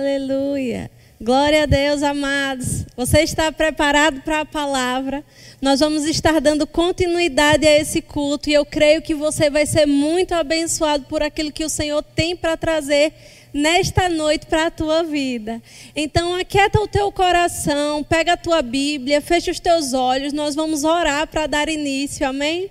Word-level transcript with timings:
Aleluia. 0.00 0.90
Glória 1.20 1.64
a 1.64 1.66
Deus, 1.66 2.02
amados. 2.02 2.86
Você 2.96 3.20
está 3.20 3.52
preparado 3.52 4.22
para 4.22 4.40
a 4.40 4.44
palavra? 4.46 5.22
Nós 5.60 5.80
vamos 5.80 6.06
estar 6.06 6.40
dando 6.40 6.66
continuidade 6.66 7.66
a 7.66 7.78
esse 7.78 8.00
culto 8.00 8.48
e 8.48 8.54
eu 8.54 8.64
creio 8.64 9.02
que 9.02 9.14
você 9.14 9.50
vai 9.50 9.66
ser 9.66 9.84
muito 9.84 10.32
abençoado 10.32 11.04
por 11.04 11.22
aquilo 11.22 11.52
que 11.52 11.66
o 11.66 11.68
Senhor 11.68 12.02
tem 12.02 12.34
para 12.34 12.56
trazer 12.56 13.12
nesta 13.52 14.08
noite 14.08 14.46
para 14.46 14.68
a 14.68 14.70
tua 14.70 15.02
vida. 15.02 15.60
Então, 15.94 16.34
aquieta 16.34 16.80
o 16.80 16.88
teu 16.88 17.12
coração, 17.12 18.02
pega 18.02 18.32
a 18.32 18.38
tua 18.38 18.62
Bíblia, 18.62 19.20
fecha 19.20 19.50
os 19.50 19.60
teus 19.60 19.92
olhos, 19.92 20.32
nós 20.32 20.54
vamos 20.54 20.82
orar 20.82 21.26
para 21.26 21.46
dar 21.46 21.68
início, 21.68 22.26
amém? 22.26 22.70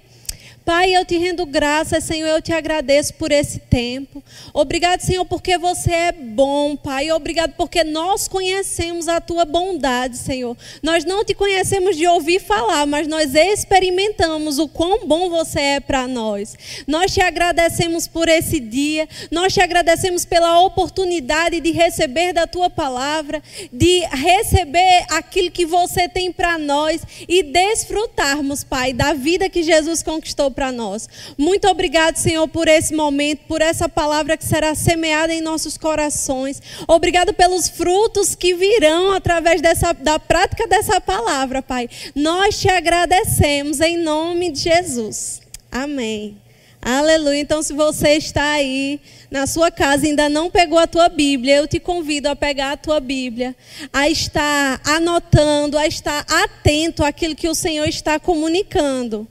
Pai, 0.69 0.95
eu 0.95 1.03
te 1.03 1.17
rendo 1.17 1.47
graças, 1.47 2.03
Senhor, 2.03 2.27
eu 2.27 2.43
te 2.43 2.53
agradeço 2.53 3.15
por 3.15 3.31
esse 3.31 3.57
tempo. 3.57 4.23
Obrigado, 4.53 5.01
Senhor, 5.01 5.25
porque 5.25 5.57
você 5.57 5.91
é 5.91 6.11
bom, 6.11 6.75
Pai. 6.75 7.09
Obrigado 7.09 7.55
porque 7.57 7.83
nós 7.83 8.27
conhecemos 8.27 9.07
a 9.07 9.19
tua 9.19 9.45
bondade, 9.45 10.15
Senhor. 10.15 10.55
Nós 10.83 11.03
não 11.03 11.25
te 11.25 11.33
conhecemos 11.33 11.97
de 11.97 12.05
ouvir 12.05 12.39
falar, 12.39 12.85
mas 12.85 13.07
nós 13.07 13.33
experimentamos 13.33 14.59
o 14.59 14.67
quão 14.67 15.07
bom 15.07 15.27
você 15.27 15.59
é 15.59 15.79
para 15.79 16.07
nós. 16.07 16.55
Nós 16.85 17.11
te 17.11 17.19
agradecemos 17.19 18.07
por 18.07 18.29
esse 18.29 18.59
dia, 18.59 19.09
nós 19.31 19.51
te 19.51 19.61
agradecemos 19.61 20.23
pela 20.23 20.61
oportunidade 20.61 21.59
de 21.61 21.71
receber 21.71 22.31
da 22.31 22.45
tua 22.45 22.69
palavra, 22.69 23.41
de 23.73 24.01
receber 24.05 25.03
aquilo 25.09 25.49
que 25.49 25.65
você 25.65 26.07
tem 26.07 26.31
para 26.31 26.59
nós 26.59 27.01
e 27.27 27.41
desfrutarmos, 27.41 28.63
Pai, 28.63 28.93
da 28.93 29.13
vida 29.13 29.49
que 29.49 29.63
Jesus 29.63 30.03
conquistou 30.03 30.51
para 30.59 30.73
nós. 30.73 31.07
Muito 31.37 31.69
obrigado, 31.69 32.17
Senhor, 32.17 32.45
por 32.49 32.67
esse 32.67 32.93
momento, 32.93 33.43
por 33.47 33.61
essa 33.61 33.87
palavra 33.87 34.35
que 34.35 34.43
será 34.43 34.75
semeada 34.75 35.33
em 35.33 35.39
nossos 35.39 35.77
corações. 35.77 36.61
Obrigado 36.85 37.33
pelos 37.33 37.69
frutos 37.69 38.35
que 38.35 38.53
virão 38.53 39.13
através 39.13 39.61
dessa, 39.61 39.93
da 39.93 40.19
prática 40.19 40.67
dessa 40.67 40.99
palavra, 40.99 41.61
Pai. 41.61 41.89
Nós 42.13 42.59
te 42.59 42.67
agradecemos 42.67 43.79
em 43.79 43.95
nome 43.95 44.51
de 44.51 44.59
Jesus. 44.59 45.41
Amém. 45.71 46.35
Aleluia. 46.81 47.39
Então, 47.39 47.63
se 47.63 47.71
você 47.71 48.17
está 48.17 48.51
aí 48.51 48.99
na 49.31 49.47
sua 49.47 49.71
casa 49.71 50.05
e 50.05 50.09
ainda 50.09 50.27
não 50.27 50.51
pegou 50.51 50.77
a 50.77 50.87
tua 50.87 51.07
Bíblia, 51.07 51.55
eu 51.55 51.69
te 51.69 51.79
convido 51.79 52.27
a 52.27 52.35
pegar 52.35 52.73
a 52.73 52.77
tua 52.77 52.99
Bíblia, 52.99 53.55
a 53.93 54.09
estar 54.09 54.81
anotando, 54.83 55.77
a 55.77 55.87
estar 55.87 56.25
atento 56.27 57.01
àquilo 57.01 57.33
que 57.33 57.47
o 57.47 57.55
Senhor 57.55 57.87
está 57.87 58.19
comunicando. 58.19 59.25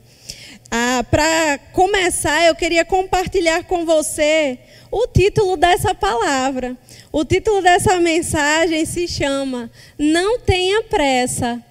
Ah, 0.71 1.03
Para 1.09 1.59
começar, 1.73 2.45
eu 2.45 2.55
queria 2.55 2.85
compartilhar 2.85 3.63
com 3.63 3.85
você 3.85 4.59
o 4.91 5.07
título 5.07 5.57
dessa 5.57 5.95
palavra. 5.95 6.77
O 7.11 7.25
título 7.25 7.61
dessa 7.61 7.99
mensagem 7.99 8.85
se 8.85 9.07
chama 9.07 9.71
Não 9.97 10.39
tenha 10.39 10.83
pressa. 10.83 11.63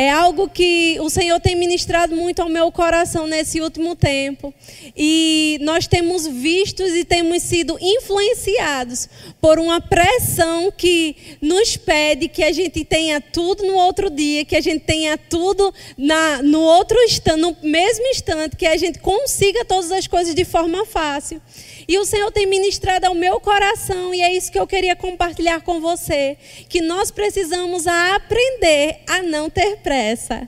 É 0.00 0.08
algo 0.08 0.48
que 0.48 0.96
o 1.00 1.10
Senhor 1.10 1.40
tem 1.40 1.56
ministrado 1.56 2.14
muito 2.14 2.40
ao 2.40 2.48
meu 2.48 2.70
coração 2.70 3.26
nesse 3.26 3.60
último 3.60 3.96
tempo. 3.96 4.54
E 4.96 5.58
nós 5.60 5.88
temos 5.88 6.24
visto 6.24 6.84
e 6.84 7.04
temos 7.04 7.42
sido 7.42 7.76
influenciados 7.80 9.08
por 9.40 9.58
uma 9.58 9.80
pressão 9.80 10.70
que 10.70 11.16
nos 11.42 11.76
pede 11.76 12.28
que 12.28 12.44
a 12.44 12.52
gente 12.52 12.84
tenha 12.84 13.20
tudo 13.20 13.64
no 13.66 13.74
outro 13.74 14.08
dia, 14.08 14.44
que 14.44 14.54
a 14.54 14.60
gente 14.60 14.84
tenha 14.84 15.18
tudo 15.18 15.74
na, 15.96 16.44
no 16.44 16.60
outro 16.60 16.96
instante, 17.02 17.40
no 17.40 17.56
mesmo 17.60 18.06
instante, 18.06 18.54
que 18.54 18.66
a 18.66 18.76
gente 18.76 19.00
consiga 19.00 19.64
todas 19.64 19.90
as 19.90 20.06
coisas 20.06 20.32
de 20.32 20.44
forma 20.44 20.86
fácil. 20.86 21.42
E 21.88 21.98
o 21.98 22.04
Senhor 22.04 22.30
tem 22.30 22.44
ministrado 22.44 23.06
ao 23.06 23.14
meu 23.14 23.40
coração, 23.40 24.12
e 24.12 24.20
é 24.20 24.30
isso 24.36 24.52
que 24.52 24.58
eu 24.58 24.66
queria 24.66 24.94
compartilhar 24.94 25.62
com 25.62 25.80
você: 25.80 26.36
que 26.68 26.82
nós 26.82 27.10
precisamos 27.10 27.86
aprender 27.86 28.98
a 29.08 29.22
não 29.22 29.48
ter 29.48 29.78
pressa. 29.78 30.46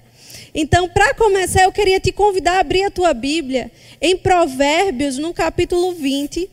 Então, 0.55 0.87
para 0.87 1.15
começar, 1.15 1.63
eu 1.63 1.73
queria 1.73 1.99
te 1.99 2.13
convidar 2.13 2.59
a 2.59 2.61
abrir 2.61 2.85
a 2.85 2.91
tua 2.91 3.15
Bíblia 3.15 3.73
em 4.03 4.19
Provérbios, 4.19 5.17
no 5.17 5.33
capítulo 5.33 5.95
20 5.95 6.51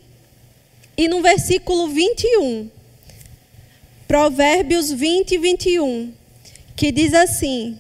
e 0.96 1.08
no 1.10 1.22
versículo 1.22 1.90
21. 1.90 2.72
Provérbios 4.08 4.90
20 4.90 5.32
e 5.34 5.38
21, 5.38 6.14
que 6.78 6.94
diz 6.94 7.14
assim: 7.14 7.78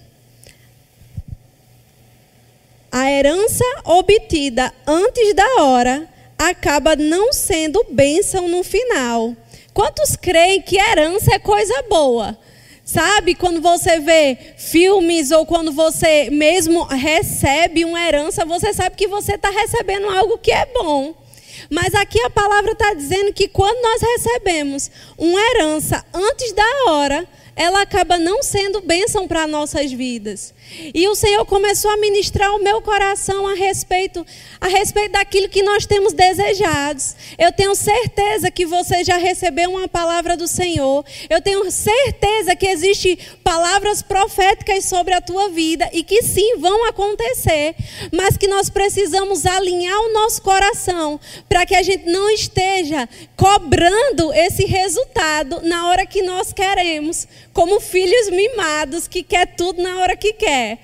A 2.91 3.09
herança 3.09 3.63
obtida 3.85 4.73
antes 4.85 5.33
da 5.33 5.63
hora 5.63 6.16
acaba 6.37 6.95
não 6.95 7.33
sendo 7.33 7.85
bênção 7.89 8.47
no 8.47 8.63
final. 8.63 9.35
Quantos 9.73 10.15
creem 10.15 10.61
que 10.61 10.77
herança 10.77 11.35
é 11.35 11.39
coisa 11.39 11.83
boa? 11.89 12.37
Sabe, 12.83 13.35
quando 13.35 13.61
você 13.61 13.99
vê 13.99 14.37
filmes 14.57 15.31
ou 15.31 15.45
quando 15.45 15.73
você 15.73 16.29
mesmo 16.29 16.83
recebe 16.83 17.83
uma 17.83 18.01
herança, 18.01 18.45
você 18.45 18.73
sabe 18.73 18.95
que 18.95 19.07
você 19.07 19.35
está 19.35 19.49
recebendo 19.49 20.07
algo 20.09 20.37
que 20.37 20.51
é 20.51 20.65
bom. 20.67 21.13
Mas 21.69 21.93
aqui 21.93 22.21
a 22.21 22.29
palavra 22.29 22.71
está 22.71 22.93
dizendo 22.93 23.33
que 23.33 23.47
quando 23.47 23.81
nós 23.81 24.01
recebemos 24.01 24.89
uma 25.17 25.39
herança 25.39 26.03
antes 26.13 26.53
da 26.53 26.63
hora, 26.87 27.27
ela 27.57 27.81
acaba 27.81 28.17
não 28.17 28.41
sendo 28.41 28.79
bênção 28.81 29.27
para 29.27 29.47
nossas 29.47 29.91
vidas. 29.91 30.53
E 30.93 31.07
o 31.07 31.15
Senhor 31.15 31.45
começou 31.45 31.91
a 31.91 31.97
ministrar 31.97 32.53
o 32.55 32.63
meu 32.63 32.81
coração 32.81 33.47
a 33.47 33.53
respeito 33.53 34.25
a 34.59 34.67
respeito 34.67 35.11
daquilo 35.11 35.49
que 35.49 35.63
nós 35.63 35.85
temos 35.85 36.13
desejados. 36.13 37.15
Eu 37.37 37.51
tenho 37.51 37.75
certeza 37.75 38.49
que 38.51 38.65
você 38.65 39.03
já 39.03 39.17
recebeu 39.17 39.69
uma 39.71 39.87
palavra 39.87 40.35
do 40.35 40.47
Senhor. 40.47 41.05
Eu 41.29 41.41
tenho 41.41 41.69
certeza 41.71 42.55
que 42.55 42.67
existem 42.67 43.17
palavras 43.43 44.01
proféticas 44.01 44.85
sobre 44.85 45.13
a 45.13 45.21
tua 45.21 45.49
vida 45.49 45.89
e 45.93 46.03
que 46.03 46.21
sim 46.23 46.57
vão 46.57 46.87
acontecer, 46.87 47.75
mas 48.11 48.37
que 48.37 48.47
nós 48.47 48.69
precisamos 48.69 49.45
alinhar 49.45 49.97
o 49.99 50.13
nosso 50.13 50.41
coração 50.41 51.19
para 51.47 51.65
que 51.65 51.75
a 51.75 51.83
gente 51.83 52.05
não 52.05 52.29
esteja 52.29 53.07
cobrando 53.35 54.33
esse 54.33 54.65
resultado 54.65 55.61
na 55.63 55.87
hora 55.89 56.05
que 56.05 56.21
nós 56.21 56.51
queremos, 56.51 57.27
como 57.57 57.79
filhos 57.79 58.29
mimados 58.29 59.07
que 59.07 59.23
quer 59.23 59.55
tudo 59.55 59.81
na 59.81 59.97
hora 59.97 60.15
que 60.15 60.31
quer. 60.33 60.77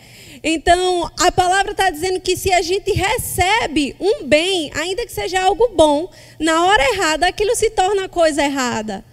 Então, 0.43 1.07
a 1.19 1.31
palavra 1.31 1.71
está 1.71 1.91
dizendo 1.91 2.19
que 2.19 2.35
se 2.35 2.51
a 2.51 2.63
gente 2.63 2.91
recebe 2.91 3.95
um 3.99 4.23
bem, 4.23 4.71
ainda 4.73 5.05
que 5.05 5.11
seja 5.11 5.39
algo 5.39 5.69
bom, 5.75 6.09
na 6.39 6.65
hora 6.65 6.83
errada, 6.95 7.27
aquilo 7.27 7.55
se 7.55 7.69
torna 7.69 8.09
coisa 8.09 8.43
errada. 8.43 9.05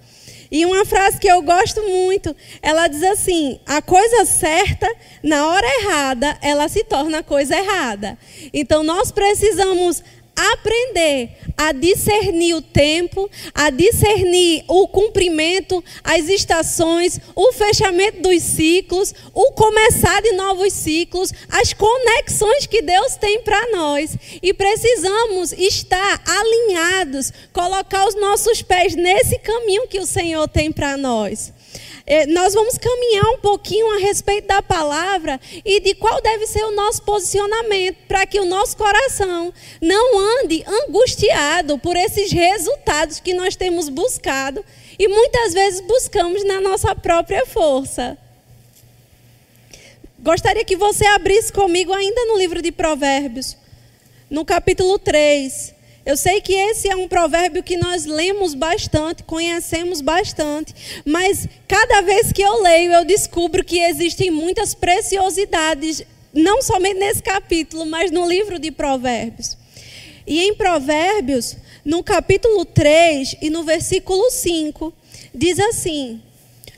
E 0.51 0.65
uma 0.65 0.87
frase 0.87 1.21
que 1.21 1.29
eu 1.29 1.43
gosto 1.43 1.83
muito, 1.83 2.35
ela 2.63 2.89
diz 2.89 3.03
assim: 3.03 3.61
a 3.67 3.83
coisa 3.83 4.25
certa, 4.25 4.91
na 5.23 5.47
hora 5.47 5.67
errada, 5.83 6.39
ela 6.41 6.67
se 6.67 6.83
torna 6.83 7.23
coisa 7.23 7.55
errada. 7.59 8.17
Então, 8.55 8.83
nós 8.83 9.13
precisamos 9.13 10.03
aprender 10.53 11.37
a 11.57 11.73
discernir 11.73 12.55
o 12.55 12.63
tempo, 12.63 13.31
a 13.55 13.69
discernir 13.69 14.65
o 14.67 14.89
cumprimento, 14.89 15.85
as 16.03 16.29
estações, 16.29 17.21
o 17.35 17.53
fechamento 17.53 18.23
dos 18.23 18.43
ciclos, 18.43 19.15
o 19.35 19.53
começar 19.53 20.23
de 20.23 20.33
novos 20.33 20.73
ciclos, 20.73 21.33
as 21.51 21.75
conexões 21.75 22.67
que 22.67 22.81
Deus 22.81 23.17
tem 23.17 23.43
para 23.43 23.71
nós. 23.73 24.17
E 24.43 24.55
precisamos 24.55 25.53
estar 25.53 26.23
alinhados, 26.27 27.33
colocar 27.53 28.09
os 28.09 28.15
nossos 28.15 28.63
pés 28.63 28.95
nesse 28.95 29.39
caminho 29.39 29.87
que 29.87 30.01
o 30.01 30.07
Senhor 30.07 30.49
tem 30.49 30.73
para 30.73 30.97
nós. 30.97 31.53
É, 32.11 32.27
nós 32.27 32.55
vamos 32.55 32.77
caminhar 32.77 33.25
um 33.35 33.39
pouquinho 33.39 33.89
a 33.93 33.99
respeito 33.99 34.49
da 34.49 34.61
palavra 34.61 35.41
e 35.65 35.79
de 35.79 35.95
qual 35.95 36.21
deve 36.21 36.45
ser 36.45 36.65
o 36.65 36.73
nosso 36.73 37.03
posicionamento, 37.03 37.99
para 38.09 38.27
que 38.27 38.41
o 38.41 38.45
nosso 38.45 38.77
coração 38.77 39.55
não 39.81 40.19
ande 40.43 40.65
angustiado 40.67 41.79
por 41.79 41.95
esses 41.95 42.33
resultados 42.33 43.21
que 43.21 43.33
nós 43.33 43.55
temos 43.55 43.89
buscado 43.89 44.65
e 44.99 45.07
muitas 45.07 45.55
vezes 45.55 45.83
buscamos 45.83 46.43
na 46.45 46.61
nossa 46.61 46.97
própria 46.97 47.47
força. 47.47 48.19
Gostaria 50.19 50.65
que 50.65 50.75
você 50.75 51.07
abrisse 51.07 51.53
comigo 51.53 51.93
ainda 51.93 52.25
no 52.25 52.37
livro 52.37 52.61
de 52.61 52.73
Provérbios, 52.73 53.57
no 54.29 54.45
capítulo 54.45 54.99
3. 54.99 55.80
Eu 56.05 56.17
sei 56.17 56.41
que 56.41 56.55
esse 56.55 56.89
é 56.89 56.97
um 56.97 57.07
provérbio 57.07 57.63
que 57.63 57.77
nós 57.77 58.07
lemos 58.07 58.55
bastante, 58.55 59.23
conhecemos 59.23 60.01
bastante, 60.01 60.75
mas 61.05 61.47
cada 61.69 62.01
vez 62.01 62.33
que 62.33 62.43
eu 62.43 62.63
leio, 62.63 62.93
eu 62.93 63.05
descubro 63.05 63.63
que 63.63 63.79
existem 63.79 64.31
muitas 64.31 64.75
preciosidades, 64.75 66.03
não 66.33 66.63
somente 66.63 66.99
nesse 66.99 67.23
capítulo, 67.23 67.85
mas 67.85 68.11
no 68.11 68.27
livro 68.27 68.59
de 68.59 68.71
Provérbios. 68.71 69.59
E 70.27 70.41
em 70.41 70.55
Provérbios, 70.55 71.57
no 71.85 72.03
capítulo 72.03 72.65
3 72.65 73.37
e 73.43 73.51
no 73.51 73.63
versículo 73.63 74.31
5, 74.31 74.93
diz 75.35 75.59
assim: 75.59 76.23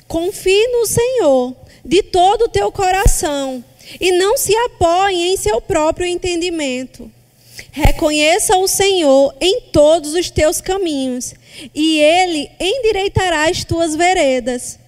Confie 0.08 0.66
no 0.68 0.86
Senhor 0.86 1.56
de 1.84 2.02
todo 2.02 2.46
o 2.46 2.48
teu 2.48 2.72
coração 2.72 3.64
e 4.00 4.12
não 4.12 4.36
se 4.36 4.54
apoie 4.56 5.32
em 5.32 5.36
seu 5.36 5.60
próprio 5.60 6.06
entendimento. 6.06 7.10
Reconheça 7.72 8.56
o 8.58 8.68
Senhor 8.68 9.34
em 9.40 9.62
todos 9.72 10.12
os 10.12 10.30
teus 10.30 10.60
caminhos, 10.60 11.34
e 11.74 11.98
ele 11.98 12.50
endireitará 12.60 13.48
as 13.48 13.64
tuas 13.64 13.96
veredas. 13.96 14.78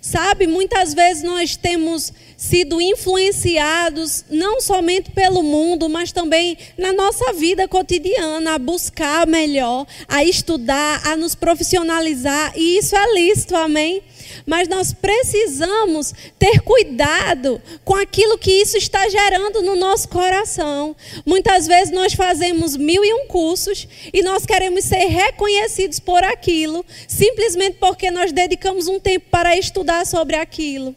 Sabe, 0.00 0.46
muitas 0.46 0.94
vezes 0.94 1.22
nós 1.22 1.56
temos 1.56 2.10
sido 2.42 2.80
influenciados 2.80 4.24
não 4.28 4.60
somente 4.60 5.12
pelo 5.12 5.44
mundo, 5.44 5.88
mas 5.88 6.10
também 6.10 6.58
na 6.76 6.92
nossa 6.92 7.32
vida 7.32 7.68
cotidiana, 7.68 8.54
a 8.54 8.58
buscar 8.58 9.28
melhor, 9.28 9.86
a 10.08 10.24
estudar, 10.24 11.06
a 11.06 11.16
nos 11.16 11.36
profissionalizar, 11.36 12.52
e 12.56 12.78
isso 12.78 12.96
é 12.96 13.14
lícito, 13.14 13.54
amém? 13.54 14.02
Mas 14.44 14.66
nós 14.66 14.92
precisamos 14.92 16.12
ter 16.36 16.60
cuidado 16.62 17.62
com 17.84 17.94
aquilo 17.94 18.36
que 18.36 18.50
isso 18.50 18.76
está 18.76 19.08
gerando 19.08 19.62
no 19.62 19.76
nosso 19.76 20.08
coração. 20.08 20.96
Muitas 21.24 21.68
vezes 21.68 21.94
nós 21.94 22.12
fazemos 22.12 22.76
mil 22.76 23.04
e 23.04 23.14
um 23.14 23.28
cursos 23.28 23.86
e 24.12 24.20
nós 24.20 24.44
queremos 24.44 24.84
ser 24.84 25.06
reconhecidos 25.06 26.00
por 26.00 26.24
aquilo, 26.24 26.84
simplesmente 27.06 27.76
porque 27.78 28.10
nós 28.10 28.32
dedicamos 28.32 28.88
um 28.88 28.98
tempo 28.98 29.26
para 29.30 29.56
estudar 29.56 30.04
sobre 30.04 30.34
aquilo. 30.34 30.92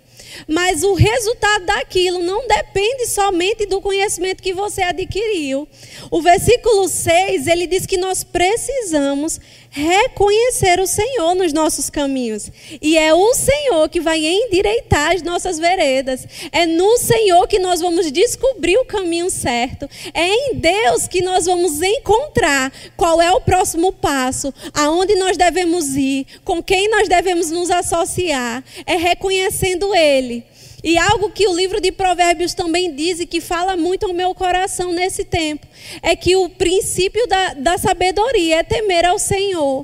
Mas 0.47 0.83
o 0.83 0.93
resultado 0.93 1.65
daquilo 1.65 2.19
não 2.19 2.47
depende 2.47 3.07
somente 3.07 3.65
do 3.65 3.81
conhecimento 3.81 4.43
que 4.43 4.53
você 4.53 4.81
adquiriu. 4.81 5.67
O 6.11 6.21
versículo 6.21 6.87
6, 6.87 7.47
ele 7.47 7.67
diz 7.67 7.85
que 7.85 7.97
nós 7.97 8.23
precisamos 8.23 9.39
reconhecer 9.75 10.79
o 10.79 10.87
Senhor 10.87 11.35
nos 11.35 11.51
nossos 11.51 11.89
caminhos. 11.89 12.49
E 12.81 12.97
é 12.97 13.13
o 13.13 13.33
Senhor 13.33 13.89
que 13.89 13.99
vai 13.99 14.25
endireitar 14.25 15.13
as 15.13 15.21
nossas 15.21 15.59
veredas. 15.59 16.25
É 16.51 16.65
no 16.65 16.97
Senhor 16.97 17.45
que 17.45 17.59
nós 17.59 17.81
vamos 17.81 18.09
descobrir 18.09 18.77
o 18.77 18.85
caminho 18.85 19.29
certo. 19.29 19.89
É 20.13 20.27
em 20.27 20.55
Deus 20.55 21.09
que 21.09 21.21
nós 21.21 21.45
vamos 21.45 21.81
encontrar 21.81 22.71
qual 22.95 23.21
é 23.21 23.31
o 23.33 23.41
próximo 23.41 23.91
passo, 23.91 24.53
aonde 24.73 25.15
nós 25.15 25.35
devemos 25.35 25.95
ir, 25.97 26.25
com 26.45 26.63
quem 26.63 26.89
nós 26.89 27.09
devemos 27.09 27.51
nos 27.51 27.69
associar. 27.69 28.63
É 28.85 28.95
reconhecendo 28.95 29.93
Ele. 29.93 30.45
E 30.85 30.99
algo 30.99 31.31
que 31.31 31.47
o 31.47 31.55
livro 31.55 31.81
de 31.81 31.91
Provérbios 31.91 32.53
também 32.53 32.93
diz 32.93 33.19
e 33.19 33.25
que 33.25 33.41
fala 33.41 33.75
muito 33.75 34.05
ao 34.05 34.13
meu 34.13 34.35
coração 34.35 34.93
nesse 34.93 35.25
tempo 35.25 35.65
é 35.99 36.15
que 36.15 36.35
o 36.35 36.47
princípio 36.47 37.25
da, 37.25 37.55
da 37.55 37.77
sabedoria 37.79 38.57
é 38.57 38.63
temer 38.63 39.03
ao 39.03 39.17
Senhor. 39.17 39.83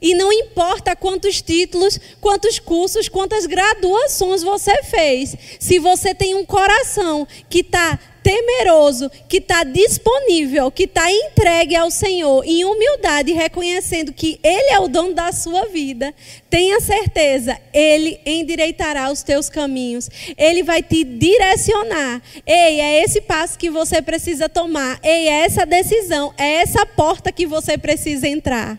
E 0.00 0.14
não 0.14 0.30
importa 0.30 0.94
quantos 0.94 1.40
títulos, 1.40 1.98
quantos 2.20 2.58
cursos, 2.58 3.08
quantas 3.08 3.46
graduações 3.46 4.42
você 4.42 4.82
fez, 4.82 5.34
se 5.58 5.78
você 5.78 6.14
tem 6.14 6.34
um 6.34 6.44
coração 6.44 7.26
que 7.48 7.60
está 7.60 7.98
temeroso, 8.22 9.10
que 9.28 9.38
está 9.38 9.64
disponível, 9.64 10.70
que 10.70 10.84
está 10.84 11.10
entregue 11.10 11.74
ao 11.74 11.90
Senhor, 11.90 12.44
em 12.44 12.64
humildade, 12.64 13.32
reconhecendo 13.32 14.12
que 14.12 14.38
Ele 14.42 14.70
é 14.70 14.78
o 14.78 14.88
dono 14.88 15.14
da 15.14 15.32
sua 15.32 15.66
vida, 15.66 16.14
tenha 16.48 16.80
certeza, 16.80 17.58
Ele 17.72 18.20
endireitará 18.24 19.10
os 19.10 19.22
teus 19.22 19.48
caminhos, 19.48 20.08
Ele 20.36 20.62
vai 20.62 20.82
te 20.82 21.04
direcionar. 21.04 22.22
Ei, 22.46 22.80
é 22.80 23.02
esse 23.02 23.20
passo 23.20 23.58
que 23.58 23.70
você 23.70 24.00
precisa 24.00 24.48
tomar, 24.48 25.00
ei, 25.02 25.28
é 25.28 25.44
essa 25.44 25.66
decisão, 25.66 26.32
é 26.38 26.62
essa 26.62 26.86
porta 26.86 27.32
que 27.32 27.46
você 27.46 27.76
precisa 27.76 28.28
entrar. 28.28 28.78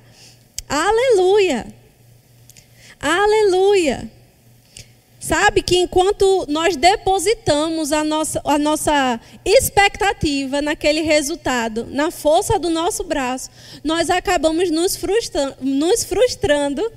Aleluia! 0.69 1.68
Aleluia! 3.00 4.10
Sabe 5.24 5.62
que 5.62 5.78
enquanto 5.78 6.46
nós 6.50 6.75
depositamos 6.75 7.94
a 7.94 8.04
nossa, 8.04 8.42
a 8.44 8.58
nossa 8.58 9.18
expectativa 9.46 10.62
naquele 10.62 11.00
resultado, 11.00 11.88
na 11.90 12.12
força 12.12 12.60
do 12.60 12.70
nosso 12.70 13.06
braço, 13.06 13.50
nós 13.86 14.10
acabamos 14.10 14.70
nos 14.70 15.00
nos 15.62 16.04
frustrando 16.04 16.92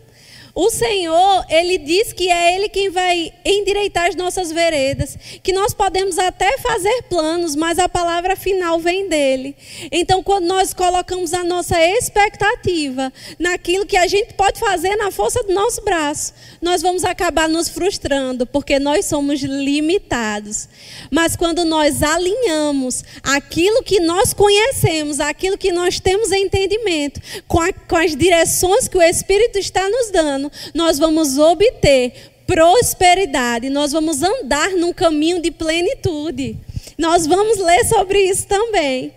o 0.58 0.70
Senhor, 0.70 1.44
Ele 1.50 1.76
diz 1.76 2.14
que 2.14 2.30
é 2.30 2.56
Ele 2.56 2.70
quem 2.70 2.88
vai 2.88 3.30
endireitar 3.44 4.06
as 4.06 4.16
nossas 4.16 4.50
veredas, 4.50 5.14
que 5.42 5.52
nós 5.52 5.74
podemos 5.74 6.18
até 6.18 6.56
fazer 6.56 7.02
planos, 7.10 7.54
mas 7.54 7.78
a 7.78 7.90
palavra 7.90 8.34
final 8.34 8.80
vem 8.80 9.06
dele. 9.06 9.54
Então, 9.92 10.22
quando 10.22 10.46
nós 10.46 10.72
colocamos 10.72 11.34
a 11.34 11.44
nossa 11.44 11.78
expectativa 11.78 13.12
naquilo 13.38 13.84
que 13.84 13.98
a 13.98 14.06
gente 14.06 14.32
pode 14.32 14.58
fazer 14.58 14.96
na 14.96 15.10
força 15.10 15.42
do 15.42 15.52
nosso 15.52 15.82
braço, 15.84 16.32
nós 16.62 16.80
vamos 16.80 17.04
acabar 17.04 17.50
nos 17.50 17.68
frustrando, 17.68 18.46
porque 18.46 18.78
nós 18.78 19.04
somos 19.04 19.42
limitados. 19.42 20.70
Mas 21.10 21.36
quando 21.36 21.66
nós 21.66 22.02
alinhamos 22.02 23.04
aquilo 23.22 23.82
que 23.82 24.00
nós 24.00 24.32
conhecemos, 24.32 25.20
aquilo 25.20 25.58
que 25.58 25.70
nós 25.70 26.00
temos 26.00 26.32
entendimento, 26.32 27.20
com, 27.46 27.60
a, 27.60 27.70
com 27.74 27.96
as 27.96 28.16
direções 28.16 28.88
que 28.88 28.96
o 28.96 29.02
Espírito 29.02 29.58
está 29.58 29.86
nos 29.90 30.10
dando, 30.10 30.45
ano, 30.46 30.52
nós 30.74 30.98
vamos 30.98 31.38
obter 31.38 32.32
prosperidade, 32.46 33.68
nós 33.68 33.92
vamos 33.92 34.22
andar 34.22 34.70
num 34.70 34.92
caminho 34.92 35.40
de 35.40 35.50
plenitude. 35.50 36.56
Nós 36.96 37.26
vamos 37.26 37.58
ler 37.58 37.84
sobre 37.84 38.20
isso 38.22 38.46
também. 38.46 39.12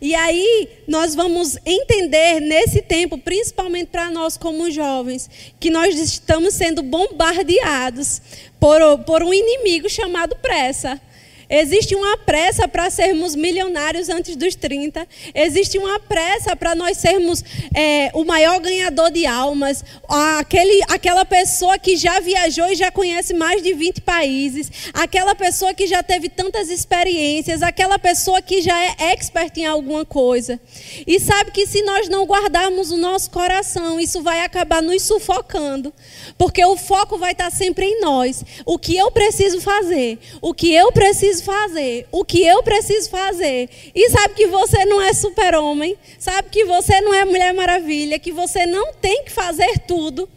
E 0.00 0.14
aí, 0.14 0.68
nós 0.88 1.14
vamos 1.14 1.58
entender 1.64 2.40
nesse 2.40 2.80
tempo, 2.80 3.18
principalmente 3.18 3.88
para 3.88 4.10
nós 4.10 4.36
como 4.36 4.70
jovens, 4.70 5.28
que 5.58 5.68
nós 5.70 5.94
estamos 5.98 6.54
sendo 6.54 6.82
bombardeados 6.82 8.22
por, 8.58 8.80
por 9.04 9.22
um 9.22 9.32
inimigo 9.34 9.90
chamado 9.90 10.36
pressa. 10.36 11.00
Existe 11.50 11.96
uma 11.96 12.16
pressa 12.16 12.68
para 12.68 12.88
sermos 12.90 13.34
milionários 13.34 14.08
antes 14.08 14.36
dos 14.36 14.54
30. 14.54 15.04
Existe 15.34 15.78
uma 15.78 15.98
pressa 15.98 16.54
para 16.54 16.76
nós 16.76 16.96
sermos 16.96 17.42
é, 17.74 18.12
o 18.14 18.24
maior 18.24 18.60
ganhador 18.60 19.10
de 19.10 19.26
almas. 19.26 19.84
Aquele, 20.38 20.80
aquela 20.88 21.24
pessoa 21.24 21.76
que 21.76 21.96
já 21.96 22.20
viajou 22.20 22.68
e 22.68 22.76
já 22.76 22.92
conhece 22.92 23.34
mais 23.34 23.60
de 23.64 23.74
20 23.74 24.00
países. 24.02 24.70
Aquela 24.94 25.34
pessoa 25.34 25.74
que 25.74 25.88
já 25.88 26.04
teve 26.04 26.28
tantas 26.28 26.70
experiências. 26.70 27.64
Aquela 27.64 27.98
pessoa 27.98 28.40
que 28.40 28.62
já 28.62 28.80
é 28.80 29.12
expert 29.12 29.56
em 29.56 29.66
alguma 29.66 30.04
coisa. 30.04 30.60
E 31.04 31.18
sabe 31.18 31.50
que 31.50 31.66
se 31.66 31.82
nós 31.82 32.08
não 32.08 32.26
guardarmos 32.26 32.92
o 32.92 32.96
nosso 32.96 33.28
coração, 33.28 33.98
isso 33.98 34.22
vai 34.22 34.44
acabar 34.44 34.80
nos 34.80 35.02
sufocando. 35.02 35.92
Porque 36.38 36.64
o 36.64 36.76
foco 36.76 37.18
vai 37.18 37.32
estar 37.32 37.50
sempre 37.50 37.86
em 37.86 38.00
nós. 38.00 38.44
O 38.64 38.78
que 38.78 38.96
eu 38.96 39.10
preciso 39.10 39.60
fazer. 39.60 40.16
O 40.40 40.54
que 40.54 40.72
eu 40.72 40.92
preciso 40.92 41.39
preciso 41.40 41.44
fazer, 41.44 42.06
o 42.12 42.24
que 42.24 42.44
eu 42.44 42.62
preciso 42.62 43.10
fazer. 43.10 43.68
E 43.94 44.10
sabe 44.10 44.34
que 44.34 44.46
você 44.46 44.84
não 44.84 45.00
é 45.00 45.12
super-homem, 45.12 45.96
sabe 46.18 46.48
que 46.50 46.64
você 46.64 47.00
não 47.00 47.14
é 47.14 47.24
Mulher 47.24 47.52
Maravilha, 47.54 48.18
que 48.18 48.30
você 48.30 48.66
não 48.66 48.92
tem 48.94 49.24
que 49.24 49.32
fazer 49.32 49.78
tudo. 49.80 50.28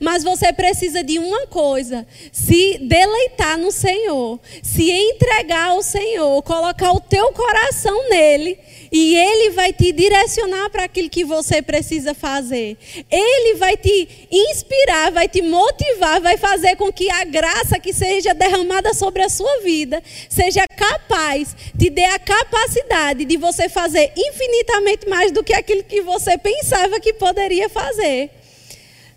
Mas 0.00 0.22
você 0.22 0.52
precisa 0.52 1.02
de 1.02 1.18
uma 1.18 1.46
coisa: 1.46 2.06
se 2.32 2.78
deleitar 2.78 3.58
no 3.58 3.70
Senhor, 3.70 4.38
se 4.62 4.90
entregar 4.90 5.70
ao 5.70 5.82
Senhor, 5.82 6.42
colocar 6.42 6.92
o 6.92 7.00
teu 7.00 7.32
coração 7.32 8.08
nele, 8.08 8.58
e 8.90 9.16
Ele 9.16 9.50
vai 9.50 9.72
te 9.72 9.92
direcionar 9.92 10.70
para 10.70 10.84
aquilo 10.84 11.10
que 11.10 11.24
você 11.24 11.60
precisa 11.60 12.14
fazer. 12.14 12.76
Ele 13.10 13.54
vai 13.56 13.76
te 13.76 14.28
inspirar, 14.30 15.10
vai 15.10 15.28
te 15.28 15.42
motivar, 15.42 16.20
vai 16.20 16.36
fazer 16.36 16.76
com 16.76 16.92
que 16.92 17.10
a 17.10 17.24
graça 17.24 17.78
que 17.78 17.92
seja 17.92 18.34
derramada 18.34 18.94
sobre 18.94 19.22
a 19.22 19.28
sua 19.28 19.60
vida 19.60 20.02
seja 20.28 20.64
capaz, 20.76 21.56
te 21.78 21.90
dê 21.90 22.04
a 22.04 22.18
capacidade 22.18 23.24
de 23.24 23.36
você 23.36 23.68
fazer 23.68 24.12
infinitamente 24.16 25.08
mais 25.08 25.32
do 25.32 25.42
que 25.42 25.54
aquilo 25.54 25.82
que 25.82 26.00
você 26.02 26.38
pensava 26.38 27.00
que 27.00 27.12
poderia 27.12 27.68
fazer. 27.68 28.30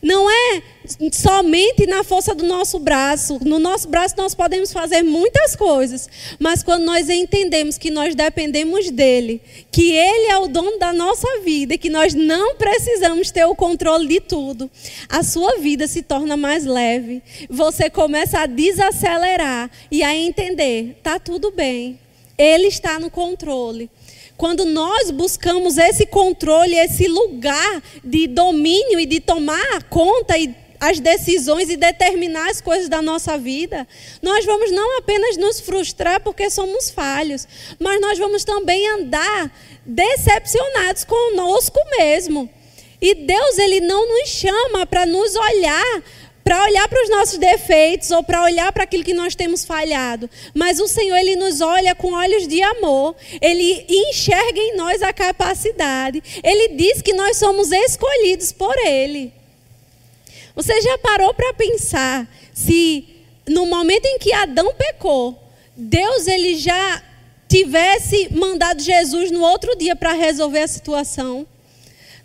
Não 0.02 0.30
é 0.32 0.62
somente 1.12 1.86
na 1.86 2.06
força 2.06 2.34
do 2.34 2.46
nosso 2.46 2.80
braço. 2.80 3.38
No 3.44 3.60
nosso 3.60 3.88
braço 3.90 4.16
nós 4.18 4.34
podemos 4.34 4.72
fazer 4.72 5.04
muitas 5.04 5.58
coisas, 5.58 6.10
mas 6.40 6.64
quando 6.64 6.84
nós 6.86 7.10
entendemos 7.10 7.78
que 7.78 7.92
nós 7.92 8.16
dependemos 8.16 8.90
dele, 8.90 9.42
que 9.72 9.92
ele 9.92 10.32
é 10.32 10.38
o 10.38 10.48
dono 10.48 10.80
da 10.80 10.94
nossa 10.94 11.28
vida 11.42 11.74
e 11.74 11.78
que 11.78 11.90
nós 11.90 12.14
não 12.14 12.56
precisamos 12.56 13.30
ter 13.30 13.44
o 13.44 13.56
controle 13.56 14.08
de 14.08 14.22
tudo, 14.22 14.72
a 15.10 15.22
sua 15.22 15.58
vida 15.58 15.86
se 15.86 16.02
torna 16.02 16.38
mais 16.38 16.66
leve. 16.66 17.22
Você 17.50 17.90
começa 17.90 18.40
a 18.40 18.46
desacelerar 18.46 19.70
e 19.92 20.02
a 20.02 20.16
entender, 20.16 20.98
tá 21.04 21.20
tudo 21.20 21.52
bem. 21.52 22.00
Ele 22.38 22.68
está 22.68 22.98
no 22.98 23.12
controle. 23.12 23.90
Quando 24.40 24.64
nós 24.64 25.12
buscamos 25.12 25.78
esse 25.78 26.06
controle, 26.06 26.74
esse 26.74 27.10
lugar 27.10 27.84
de 28.02 28.26
domínio 28.26 28.98
e 28.98 29.06
de 29.06 29.20
tomar 29.20 29.84
conta 29.90 30.38
e 30.38 30.56
as 30.80 30.98
decisões 31.02 31.70
e 31.70 31.76
determinar 31.76 32.50
as 32.50 32.62
coisas 32.62 32.88
da 32.88 33.02
nossa 33.02 33.38
vida, 33.38 33.86
nós 34.22 34.46
vamos 34.46 34.72
não 34.72 34.98
apenas 34.98 35.36
nos 35.36 35.60
frustrar 35.60 36.22
porque 36.22 36.50
somos 36.50 36.90
falhos, 36.90 37.46
mas 37.78 38.00
nós 38.00 38.18
vamos 38.18 38.46
também 38.46 38.88
andar 38.88 39.54
decepcionados 39.86 41.04
conosco 41.04 41.78
mesmo. 41.98 42.50
E 43.02 43.16
Deus, 43.16 43.58
Ele 43.58 43.82
não 43.82 44.08
nos 44.08 44.30
chama 44.30 44.86
para 44.86 45.06
nos 45.06 45.36
olhar 45.36 46.04
para 46.50 46.64
olhar 46.64 46.88
para 46.88 47.04
os 47.04 47.10
nossos 47.12 47.38
defeitos 47.38 48.10
ou 48.10 48.24
para 48.24 48.42
olhar 48.42 48.74
para 48.74 48.84
aquilo 48.84 49.04
que 49.04 49.14
nós 49.14 49.36
temos 49.36 49.64
falhado. 49.64 50.28
Mas 50.52 50.80
o 50.80 50.88
Senhor, 50.88 51.16
Ele 51.16 51.36
nos 51.36 51.62
olha 51.62 51.94
com 51.94 52.12
olhos 52.12 52.48
de 52.48 52.60
amor. 52.64 53.16
Ele 53.40 53.86
enxerga 53.88 54.60
em 54.60 54.76
nós 54.76 55.04
a 55.04 55.14
capacidade. 55.14 56.24
Ele 56.44 56.70
diz 56.70 57.04
que 57.04 57.14
nós 57.14 57.38
somos 57.38 57.72
escolhidos 57.72 58.52
por 58.52 58.76
Ele. 58.80 59.32
Você 60.56 60.82
já 60.82 60.98
parou 60.98 61.36
para 61.36 61.54
pensar 61.54 62.28
se 62.52 63.08
no 63.48 63.68
momento 63.68 64.08
em 64.08 64.18
que 64.18 64.34
Adão 64.34 64.74
pecou, 64.74 65.40
Deus 65.78 66.26
ele 66.26 66.56
já 66.56 67.04
tivesse 67.48 68.28
mandado 68.34 68.82
Jesus 68.82 69.30
no 69.30 69.42
outro 69.42 69.78
dia 69.78 69.96
para 69.96 70.14
resolver 70.14 70.62
a 70.62 70.68
situação? 70.68 71.46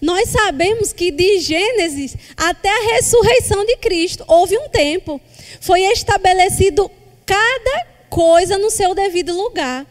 Nós 0.01 0.29
sabemos 0.29 0.93
que 0.93 1.11
de 1.11 1.39
Gênesis 1.39 2.17
até 2.37 2.69
a 2.69 2.95
ressurreição 2.95 3.65
de 3.65 3.77
Cristo 3.77 4.25
houve 4.27 4.57
um 4.59 4.69
tempo. 4.69 5.21
Foi 5.61 5.83
estabelecido 5.83 6.91
cada 7.25 7.87
coisa 8.11 8.59
no 8.59 8.71
seu 8.71 8.95
devido 8.95 9.35
lugar. 9.35 9.87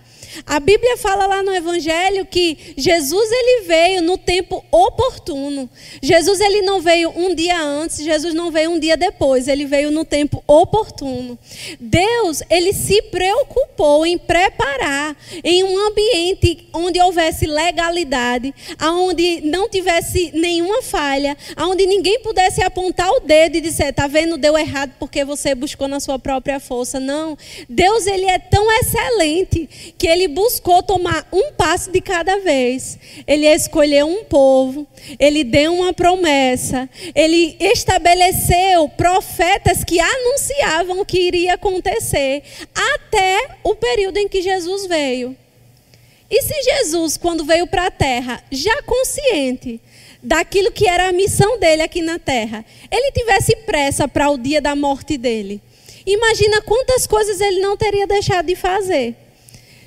A 0.46 0.60
Bíblia 0.60 0.98
fala 0.98 1.26
lá 1.28 1.44
no 1.44 1.54
Evangelho 1.54 2.26
que 2.26 2.74
Jesus 2.78 3.32
ele 3.32 3.62
veio 3.66 4.02
no 4.02 4.18
tempo 4.18 4.64
oportuno. 4.72 5.70
Jesus 6.02 6.40
ele 6.40 6.62
não 6.62 6.82
veio 6.82 7.12
um 7.16 7.34
dia 7.34 7.60
antes, 7.60 8.04
Jesus 8.04 8.34
não 8.34 8.52
veio 8.52 8.72
um 8.72 8.80
dia 8.80 8.98
depois, 8.98 9.48
ele 9.48 9.66
veio 9.66 9.92
no 9.92 10.04
tempo 10.04 10.44
oportuno. 10.48 11.38
Deus 11.80 12.42
ele 12.50 12.74
se 12.74 13.02
preocupou 13.04 14.06
em 14.06 14.18
preparar 14.18 15.16
em 15.44 15.64
um 15.64 15.78
ambiente 15.88 16.68
onde 16.74 17.00
houvesse 17.00 17.46
legalidade, 17.46 18.54
aonde 18.78 19.42
não 19.42 19.70
tivesse 19.70 20.32
nenhuma 20.34 20.82
falha, 20.82 21.38
aonde 21.56 21.86
ninguém 21.86 22.20
pudesse 22.20 22.62
apontar 22.62 23.10
o 23.12 23.20
dedo 23.20 23.58
e 23.58 23.62
dizer, 23.62 23.94
tá 23.94 24.08
vendo, 24.08 24.38
deu 24.38 24.58
errado 24.58 24.94
porque 25.00 25.24
você 25.24 25.54
buscou 25.56 25.88
na 25.88 26.00
sua 26.00 26.18
própria 26.18 26.60
força. 26.60 27.00
Não. 27.00 27.38
Deus 27.70 28.08
ele 28.08 28.26
é 28.26 28.40
tão 28.40 28.72
excelente 28.80 29.94
que 29.98 30.08
ele 30.08 30.23
ele 30.24 30.28
buscou 30.30 30.82
tomar 30.82 31.28
um 31.32 31.52
passo 31.52 31.92
de 31.92 32.00
cada 32.00 32.40
vez. 32.40 32.98
Ele 33.28 33.46
escolheu 33.46 34.08
um 34.08 34.24
povo, 34.24 34.88
ele 35.20 35.44
deu 35.44 35.74
uma 35.74 35.94
promessa, 35.94 36.90
ele 37.14 37.58
estabeleceu 37.60 38.88
profetas 38.90 39.84
que 39.84 40.00
anunciavam 40.00 41.02
o 41.02 41.06
que 41.06 41.20
iria 41.20 41.56
acontecer 41.56 42.44
até 42.96 43.58
o 43.64 43.76
período 43.76 44.18
em 44.18 44.28
que 44.28 44.42
Jesus 44.42 44.88
veio. 44.88 45.36
E 46.30 46.42
se 46.42 46.64
Jesus, 46.64 47.18
quando 47.18 47.44
veio 47.44 47.68
para 47.68 47.88
a 47.88 47.92
terra, 47.92 48.42
já 48.50 48.82
consciente 48.84 49.80
daquilo 50.22 50.72
que 50.72 50.88
era 50.88 51.10
a 51.10 51.12
missão 51.12 51.60
dele 51.60 51.82
aqui 51.82 52.02
na 52.02 52.18
terra, 52.18 52.66
ele 52.90 53.12
tivesse 53.12 53.56
pressa 53.58 54.08
para 54.08 54.30
o 54.30 54.38
dia 54.38 54.62
da 54.62 54.74
morte 54.74 55.18
dele, 55.18 55.62
imagina 56.06 56.62
quantas 56.62 57.06
coisas 57.06 57.42
ele 57.42 57.60
não 57.60 57.76
teria 57.76 58.08
deixado 58.08 58.46
de 58.46 58.56
fazer. 58.56 59.23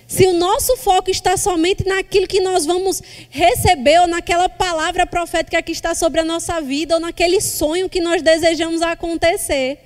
Se 0.07 0.25
o 0.27 0.33
nosso 0.33 0.77
foco 0.77 1.11
está 1.11 1.37
somente 1.37 1.85
naquilo 1.85 2.29
que 2.29 2.41
nós 2.41 2.65
vamos 2.65 3.03
receber, 3.29 4.01
ou 4.01 4.07
naquela 4.07 4.49
palavra 4.49 5.05
profética 5.05 5.61
que 5.61 5.73
está 5.73 5.95
sobre 5.95 6.21
a 6.21 6.25
nossa 6.25 6.61
vida, 6.61 6.95
ou 6.95 7.01
naquele 7.01 7.41
sonho 7.41 7.89
que 7.89 8.01
nós 8.01 8.23
desejamos 8.23 8.83
acontecer, 8.83 9.79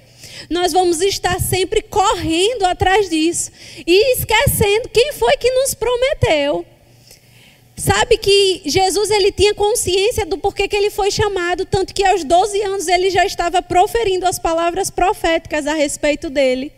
nós 0.50 0.72
vamos 0.72 1.00
estar 1.00 1.40
sempre 1.40 1.80
correndo 1.80 2.64
atrás 2.64 3.08
disso 3.08 3.50
e 3.86 4.12
esquecendo 4.12 4.90
quem 4.90 5.12
foi 5.14 5.36
que 5.38 5.50
nos 5.50 5.72
prometeu. 5.72 6.66
Sabe 7.74 8.18
que 8.18 8.60
Jesus 8.66 9.10
ele 9.10 9.32
tinha 9.32 9.54
consciência 9.54 10.26
do 10.26 10.36
porquê 10.36 10.68
que 10.68 10.76
ele 10.76 10.90
foi 10.90 11.10
chamado, 11.10 11.64
tanto 11.64 11.94
que 11.94 12.04
aos 12.04 12.24
12 12.24 12.60
anos 12.62 12.88
ele 12.88 13.08
já 13.08 13.24
estava 13.24 13.62
proferindo 13.62 14.26
as 14.26 14.38
palavras 14.38 14.90
proféticas 14.90 15.66
a 15.66 15.72
respeito 15.72 16.28
dele 16.28 16.70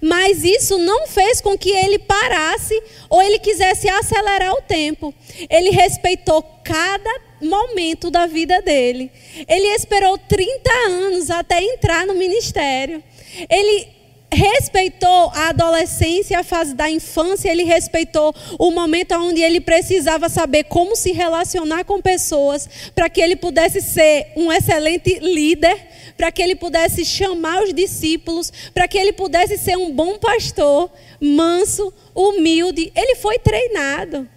mas 0.00 0.44
isso 0.44 0.78
não 0.78 1.06
fez 1.06 1.40
com 1.40 1.56
que 1.56 1.70
ele 1.70 1.98
parasse 1.98 2.80
ou 3.08 3.22
ele 3.22 3.38
quisesse 3.38 3.88
acelerar 3.88 4.52
o 4.52 4.62
tempo. 4.62 5.14
Ele 5.48 5.70
respeitou 5.70 6.42
cada 6.64 7.20
momento 7.40 8.10
da 8.10 8.26
vida 8.26 8.60
dele. 8.62 9.10
Ele 9.48 9.66
esperou 9.74 10.18
30 10.18 10.70
anos 10.88 11.30
até 11.30 11.62
entrar 11.62 12.06
no 12.06 12.14
ministério. 12.14 13.02
Ele 13.48 13.95
respeitou 14.32 15.30
a 15.34 15.48
adolescência, 15.50 16.38
a 16.38 16.44
fase 16.44 16.74
da 16.74 16.90
infância, 16.90 17.48
ele 17.48 17.62
respeitou 17.62 18.34
o 18.58 18.70
momento 18.70 19.14
onde 19.14 19.40
ele 19.40 19.60
precisava 19.60 20.28
saber 20.28 20.64
como 20.64 20.96
se 20.96 21.12
relacionar 21.12 21.84
com 21.84 22.00
pessoas, 22.00 22.68
para 22.94 23.08
que 23.08 23.20
ele 23.20 23.36
pudesse 23.36 23.80
ser 23.80 24.32
um 24.36 24.52
excelente 24.52 25.18
líder, 25.20 25.76
para 26.16 26.32
que 26.32 26.42
ele 26.42 26.56
pudesse 26.56 27.04
chamar 27.04 27.62
os 27.62 27.72
discípulos, 27.72 28.52
para 28.74 28.88
que 28.88 28.98
ele 28.98 29.12
pudesse 29.12 29.56
ser 29.58 29.76
um 29.76 29.92
bom 29.92 30.18
pastor, 30.18 30.90
manso, 31.20 31.92
humilde. 32.14 32.92
Ele 32.96 33.14
foi 33.16 33.38
treinado. 33.38 34.28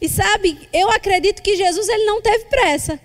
E 0.00 0.08
sabe, 0.08 0.58
eu 0.72 0.90
acredito 0.90 1.42
que 1.42 1.56
Jesus 1.56 1.88
ele 1.88 2.04
não 2.04 2.20
teve 2.20 2.44
pressa. 2.46 3.00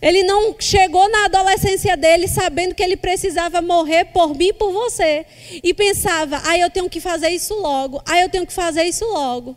Ele 0.00 0.22
não 0.22 0.54
chegou 0.58 1.08
na 1.10 1.26
adolescência 1.26 1.96
dele 1.96 2.26
sabendo 2.26 2.74
que 2.74 2.82
ele 2.82 2.96
precisava 2.96 3.60
morrer 3.60 4.06
por 4.06 4.34
mim 4.34 4.48
e 4.48 4.52
por 4.52 4.72
você. 4.72 5.26
E 5.62 5.74
pensava, 5.74 6.40
ah, 6.44 6.56
eu 6.56 6.70
tenho 6.70 6.88
que 6.88 7.00
fazer 7.00 7.28
isso 7.28 7.54
logo, 7.54 8.02
ah, 8.06 8.18
eu 8.18 8.28
tenho 8.28 8.46
que 8.46 8.52
fazer 8.52 8.84
isso 8.84 9.04
logo. 9.04 9.56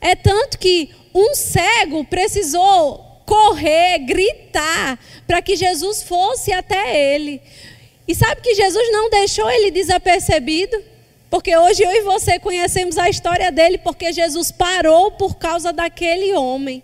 É 0.00 0.14
tanto 0.14 0.58
que 0.58 0.90
um 1.14 1.34
cego 1.34 2.04
precisou 2.04 3.06
correr, 3.24 4.00
gritar, 4.00 4.98
para 5.26 5.40
que 5.40 5.56
Jesus 5.56 6.02
fosse 6.02 6.52
até 6.52 7.14
ele. 7.14 7.40
E 8.06 8.14
sabe 8.14 8.40
que 8.40 8.54
Jesus 8.54 8.92
não 8.92 9.08
deixou 9.08 9.48
ele 9.50 9.70
desapercebido? 9.70 10.82
Porque 11.30 11.56
hoje 11.56 11.82
eu 11.82 11.92
e 11.92 12.02
você 12.02 12.40
conhecemos 12.40 12.98
a 12.98 13.08
história 13.08 13.52
dele, 13.52 13.78
porque 13.78 14.12
Jesus 14.12 14.50
parou 14.50 15.12
por 15.12 15.36
causa 15.36 15.72
daquele 15.72 16.34
homem. 16.34 16.82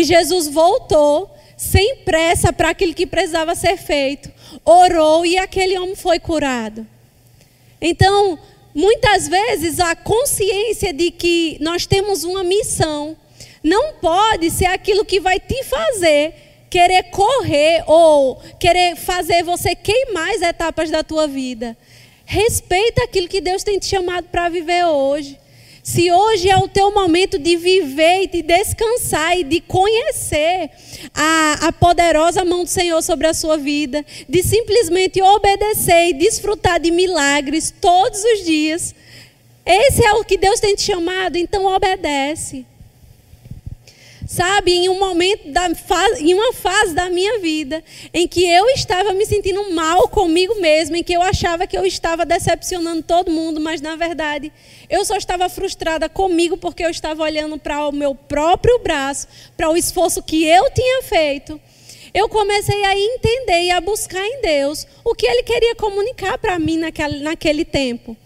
E 0.00 0.04
Jesus 0.04 0.48
voltou 0.48 1.30
sem 1.58 1.96
pressa 1.96 2.54
para 2.54 2.70
aquilo 2.70 2.94
que 2.94 3.06
precisava 3.06 3.54
ser 3.54 3.76
feito. 3.76 4.32
Orou 4.64 5.26
e 5.26 5.36
aquele 5.36 5.78
homem 5.78 5.94
foi 5.94 6.18
curado. 6.18 6.86
Então, 7.78 8.38
muitas 8.74 9.28
vezes 9.28 9.78
a 9.78 9.94
consciência 9.94 10.90
de 10.90 11.10
que 11.10 11.58
nós 11.60 11.84
temos 11.84 12.24
uma 12.24 12.42
missão 12.42 13.14
não 13.62 13.92
pode 14.00 14.50
ser 14.50 14.64
aquilo 14.68 15.04
que 15.04 15.20
vai 15.20 15.38
te 15.38 15.62
fazer 15.64 16.32
querer 16.70 17.02
correr 17.10 17.84
ou 17.86 18.36
querer 18.58 18.96
fazer 18.96 19.42
você 19.42 19.74
queimar 19.74 20.30
as 20.30 20.40
etapas 20.40 20.88
da 20.88 21.02
tua 21.02 21.28
vida. 21.28 21.76
Respeita 22.24 23.04
aquilo 23.04 23.28
que 23.28 23.40
Deus 23.42 23.62
tem 23.62 23.78
te 23.78 23.84
chamado 23.84 24.28
para 24.28 24.48
viver 24.48 24.86
hoje. 24.86 25.38
Se 25.82 26.10
hoje 26.10 26.48
é 26.50 26.56
o 26.58 26.68
teu 26.68 26.92
momento 26.92 27.38
de 27.38 27.56
viver 27.56 28.24
e 28.24 28.26
de 28.26 28.42
descansar 28.42 29.38
e 29.38 29.44
de 29.44 29.60
conhecer 29.60 30.70
a, 31.14 31.68
a 31.68 31.72
poderosa 31.72 32.44
mão 32.44 32.64
do 32.64 32.70
Senhor 32.70 33.00
sobre 33.02 33.26
a 33.26 33.34
sua 33.34 33.56
vida, 33.56 34.04
de 34.28 34.42
simplesmente 34.42 35.22
obedecer 35.22 36.10
e 36.10 36.14
desfrutar 36.14 36.78
de 36.78 36.90
milagres 36.90 37.74
todos 37.80 38.22
os 38.22 38.44
dias, 38.44 38.94
esse 39.64 40.04
é 40.04 40.12
o 40.14 40.24
que 40.24 40.36
Deus 40.36 40.60
tem 40.60 40.74
te 40.74 40.82
chamado, 40.82 41.36
então 41.36 41.64
obedece. 41.64 42.66
Sabe, 44.30 44.70
em 44.70 44.88
um 44.88 44.96
momento, 44.96 45.50
da, 45.50 45.68
em 46.20 46.34
uma 46.34 46.52
fase 46.52 46.94
da 46.94 47.10
minha 47.10 47.40
vida, 47.40 47.82
em 48.14 48.28
que 48.28 48.48
eu 48.48 48.68
estava 48.68 49.12
me 49.12 49.26
sentindo 49.26 49.72
mal 49.72 50.06
comigo 50.06 50.54
mesma, 50.60 50.98
em 50.98 51.02
que 51.02 51.12
eu 51.12 51.20
achava 51.20 51.66
que 51.66 51.76
eu 51.76 51.84
estava 51.84 52.24
decepcionando 52.24 53.02
todo 53.02 53.28
mundo, 53.28 53.60
mas 53.60 53.80
na 53.80 53.96
verdade 53.96 54.52
eu 54.88 55.04
só 55.04 55.16
estava 55.16 55.48
frustrada 55.48 56.08
comigo 56.08 56.56
porque 56.56 56.84
eu 56.84 56.90
estava 56.90 57.24
olhando 57.24 57.58
para 57.58 57.88
o 57.88 57.90
meu 57.90 58.14
próprio 58.14 58.78
braço, 58.78 59.26
para 59.56 59.68
o 59.68 59.76
esforço 59.76 60.22
que 60.22 60.44
eu 60.44 60.70
tinha 60.70 61.02
feito. 61.02 61.60
Eu 62.14 62.28
comecei 62.28 62.84
a 62.84 62.96
entender 62.96 63.64
e 63.64 63.70
a 63.72 63.80
buscar 63.80 64.24
em 64.24 64.42
Deus 64.42 64.86
o 65.04 65.12
que 65.12 65.26
Ele 65.26 65.42
queria 65.42 65.74
comunicar 65.74 66.38
para 66.38 66.56
mim 66.56 66.76
naquele, 66.76 67.18
naquele 67.18 67.64
tempo. 67.64 68.16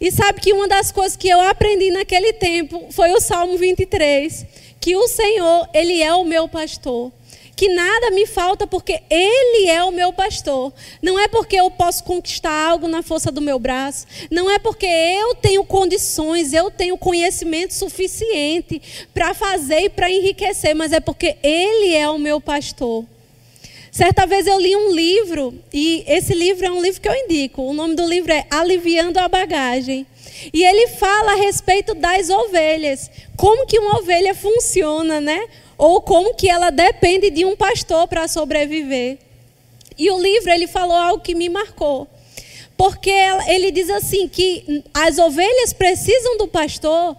E 0.00 0.10
sabe 0.10 0.40
que 0.40 0.54
uma 0.54 0.66
das 0.66 0.90
coisas 0.90 1.18
que 1.18 1.28
eu 1.28 1.40
aprendi 1.42 1.90
naquele 1.90 2.32
tempo 2.32 2.88
foi 2.90 3.12
o 3.12 3.20
Salmo 3.20 3.58
23 3.58 4.63
que 4.84 4.94
o 4.94 5.08
Senhor, 5.08 5.66
Ele 5.72 6.02
é 6.02 6.12
o 6.12 6.26
meu 6.26 6.46
pastor. 6.46 7.10
Que 7.56 7.68
nada 7.68 8.10
me 8.10 8.26
falta 8.26 8.66
porque 8.66 9.00
Ele 9.08 9.66
é 9.70 9.82
o 9.82 9.90
meu 9.90 10.12
pastor. 10.12 10.74
Não 11.00 11.18
é 11.18 11.26
porque 11.26 11.56
eu 11.56 11.70
posso 11.70 12.04
conquistar 12.04 12.68
algo 12.68 12.86
na 12.86 13.02
força 13.02 13.32
do 13.32 13.40
meu 13.40 13.58
braço. 13.58 14.06
Não 14.30 14.50
é 14.50 14.58
porque 14.58 14.84
eu 14.84 15.36
tenho 15.36 15.64
condições, 15.64 16.52
eu 16.52 16.70
tenho 16.70 16.98
conhecimento 16.98 17.72
suficiente 17.72 19.08
para 19.14 19.32
fazer 19.32 19.84
e 19.84 19.88
para 19.88 20.10
enriquecer, 20.10 20.74
mas 20.74 20.92
é 20.92 21.00
porque 21.00 21.38
Ele 21.42 21.94
é 21.94 22.06
o 22.06 22.18
meu 22.18 22.38
pastor. 22.38 23.06
Certa 23.94 24.26
vez 24.26 24.44
eu 24.48 24.58
li 24.58 24.74
um 24.74 24.90
livro, 24.90 25.54
e 25.72 26.02
esse 26.08 26.34
livro 26.34 26.66
é 26.66 26.68
um 26.72 26.82
livro 26.82 27.00
que 27.00 27.08
eu 27.08 27.14
indico. 27.14 27.62
O 27.62 27.72
nome 27.72 27.94
do 27.94 28.04
livro 28.04 28.32
é 28.32 28.44
Aliviando 28.50 29.20
a 29.20 29.28
Bagagem. 29.28 30.04
E 30.52 30.64
ele 30.64 30.88
fala 30.88 31.34
a 31.34 31.36
respeito 31.36 31.94
das 31.94 32.28
ovelhas. 32.28 33.08
Como 33.36 33.64
que 33.68 33.78
uma 33.78 34.00
ovelha 34.00 34.34
funciona, 34.34 35.20
né? 35.20 35.46
Ou 35.78 36.00
como 36.00 36.34
que 36.34 36.50
ela 36.50 36.70
depende 36.70 37.30
de 37.30 37.44
um 37.44 37.54
pastor 37.54 38.08
para 38.08 38.26
sobreviver. 38.26 39.16
E 39.96 40.10
o 40.10 40.20
livro 40.20 40.50
ele 40.50 40.66
falou 40.66 40.96
algo 40.96 41.22
que 41.22 41.36
me 41.36 41.48
marcou. 41.48 42.08
Porque 42.76 43.14
ele 43.46 43.70
diz 43.70 43.88
assim 43.90 44.26
que 44.26 44.82
as 44.92 45.18
ovelhas 45.18 45.72
precisam 45.72 46.36
do 46.36 46.48
pastor 46.48 47.16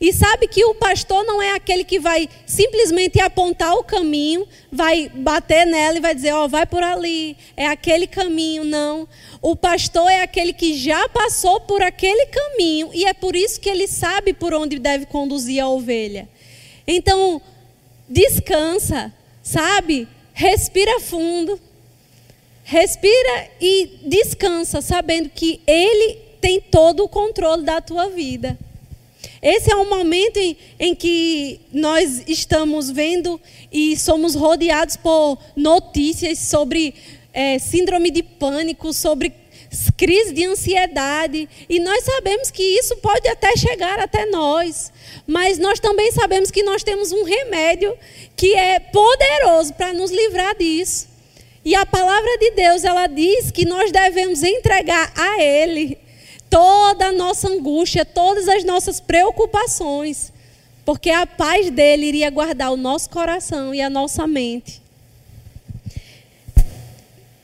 e 0.00 0.12
sabe 0.12 0.48
que 0.48 0.64
o 0.64 0.74
pastor 0.74 1.24
não 1.24 1.40
é 1.40 1.52
aquele 1.52 1.84
que 1.84 1.98
vai 1.98 2.28
simplesmente 2.44 3.20
apontar 3.20 3.74
o 3.74 3.84
caminho, 3.84 4.46
vai 4.70 5.08
bater 5.14 5.66
nela 5.66 5.98
e 5.98 6.00
vai 6.00 6.14
dizer, 6.14 6.32
ó, 6.32 6.44
oh, 6.44 6.48
vai 6.48 6.66
por 6.66 6.82
ali, 6.82 7.36
é 7.56 7.66
aquele 7.66 8.06
caminho, 8.06 8.64
não. 8.64 9.08
O 9.40 9.54
pastor 9.54 10.10
é 10.10 10.22
aquele 10.22 10.52
que 10.52 10.76
já 10.76 11.08
passou 11.08 11.60
por 11.60 11.82
aquele 11.82 12.26
caminho 12.26 12.90
e 12.92 13.04
é 13.04 13.14
por 13.14 13.36
isso 13.36 13.60
que 13.60 13.68
ele 13.68 13.86
sabe 13.86 14.32
por 14.32 14.52
onde 14.52 14.78
deve 14.78 15.06
conduzir 15.06 15.62
a 15.62 15.68
ovelha. 15.68 16.28
Então, 16.86 17.40
descansa, 18.08 19.12
sabe? 19.42 20.08
Respira 20.32 21.00
fundo. 21.00 21.60
Respira 22.64 23.48
e 23.60 24.00
descansa, 24.02 24.80
sabendo 24.80 25.28
que 25.28 25.60
ele 25.66 26.18
tem 26.40 26.60
todo 26.60 27.04
o 27.04 27.08
controle 27.08 27.64
da 27.64 27.80
tua 27.80 28.08
vida. 28.08 28.58
Esse 29.46 29.70
é 29.70 29.76
um 29.76 29.88
momento 29.88 30.38
em, 30.38 30.56
em, 30.76 30.92
que 30.92 31.60
nós 31.72 32.24
estamos 32.26 32.90
vendo 32.90 33.40
e 33.70 33.96
somos 33.96 34.34
rodeados 34.34 34.96
por 34.96 35.38
notícias 35.54 36.40
sobre 36.40 36.92
é, 37.32 37.56
síndrome 37.56 38.10
de 38.10 38.24
pânico, 38.24 38.92
sobre 38.92 39.32
crise 39.96 40.32
de 40.32 40.44
ansiedade. 40.44 41.48
E 41.68 41.78
nós 41.78 42.02
sabemos 42.02 42.50
que 42.50 42.60
isso 42.60 42.96
pode 42.96 43.28
até 43.28 43.56
chegar 43.56 44.00
até 44.00 44.26
nós. 44.26 44.90
Mas 45.28 45.58
nós 45.58 45.78
também 45.78 46.10
sabemos 46.10 46.50
que 46.50 46.64
nós 46.64 46.82
temos 46.82 47.12
um 47.12 47.22
remédio 47.22 47.96
que 48.34 48.52
é 48.52 48.80
poderoso 48.80 49.72
para 49.74 49.92
nos 49.92 50.10
livrar 50.10 50.56
disso. 50.56 51.06
E 51.64 51.72
a 51.76 51.86
palavra 51.86 52.36
de 52.38 52.50
Deus, 52.50 52.82
ela 52.82 53.06
diz 53.06 53.52
que 53.52 53.64
nós 53.64 53.92
devemos 53.92 54.42
entregar 54.42 55.12
a 55.16 55.40
Ele 55.40 55.96
toda 56.50 57.06
a 57.06 57.12
nossa 57.12 57.48
angústia, 57.48 58.04
todas 58.04 58.48
as 58.48 58.64
nossas 58.64 59.00
preocupações, 59.00 60.32
porque 60.84 61.10
a 61.10 61.26
paz 61.26 61.70
dele 61.70 62.06
iria 62.06 62.30
guardar 62.30 62.72
o 62.72 62.76
nosso 62.76 63.10
coração 63.10 63.74
e 63.74 63.80
a 63.80 63.90
nossa 63.90 64.26
mente. 64.26 64.80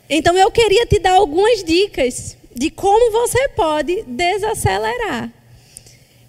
Então 0.08 0.36
eu 0.36 0.50
queria 0.50 0.86
te 0.86 0.98
dar 0.98 1.12
algumas 1.12 1.64
dicas 1.64 2.36
de 2.54 2.70
como 2.70 3.10
você 3.12 3.48
pode 3.48 4.02
desacelerar. 4.02 5.32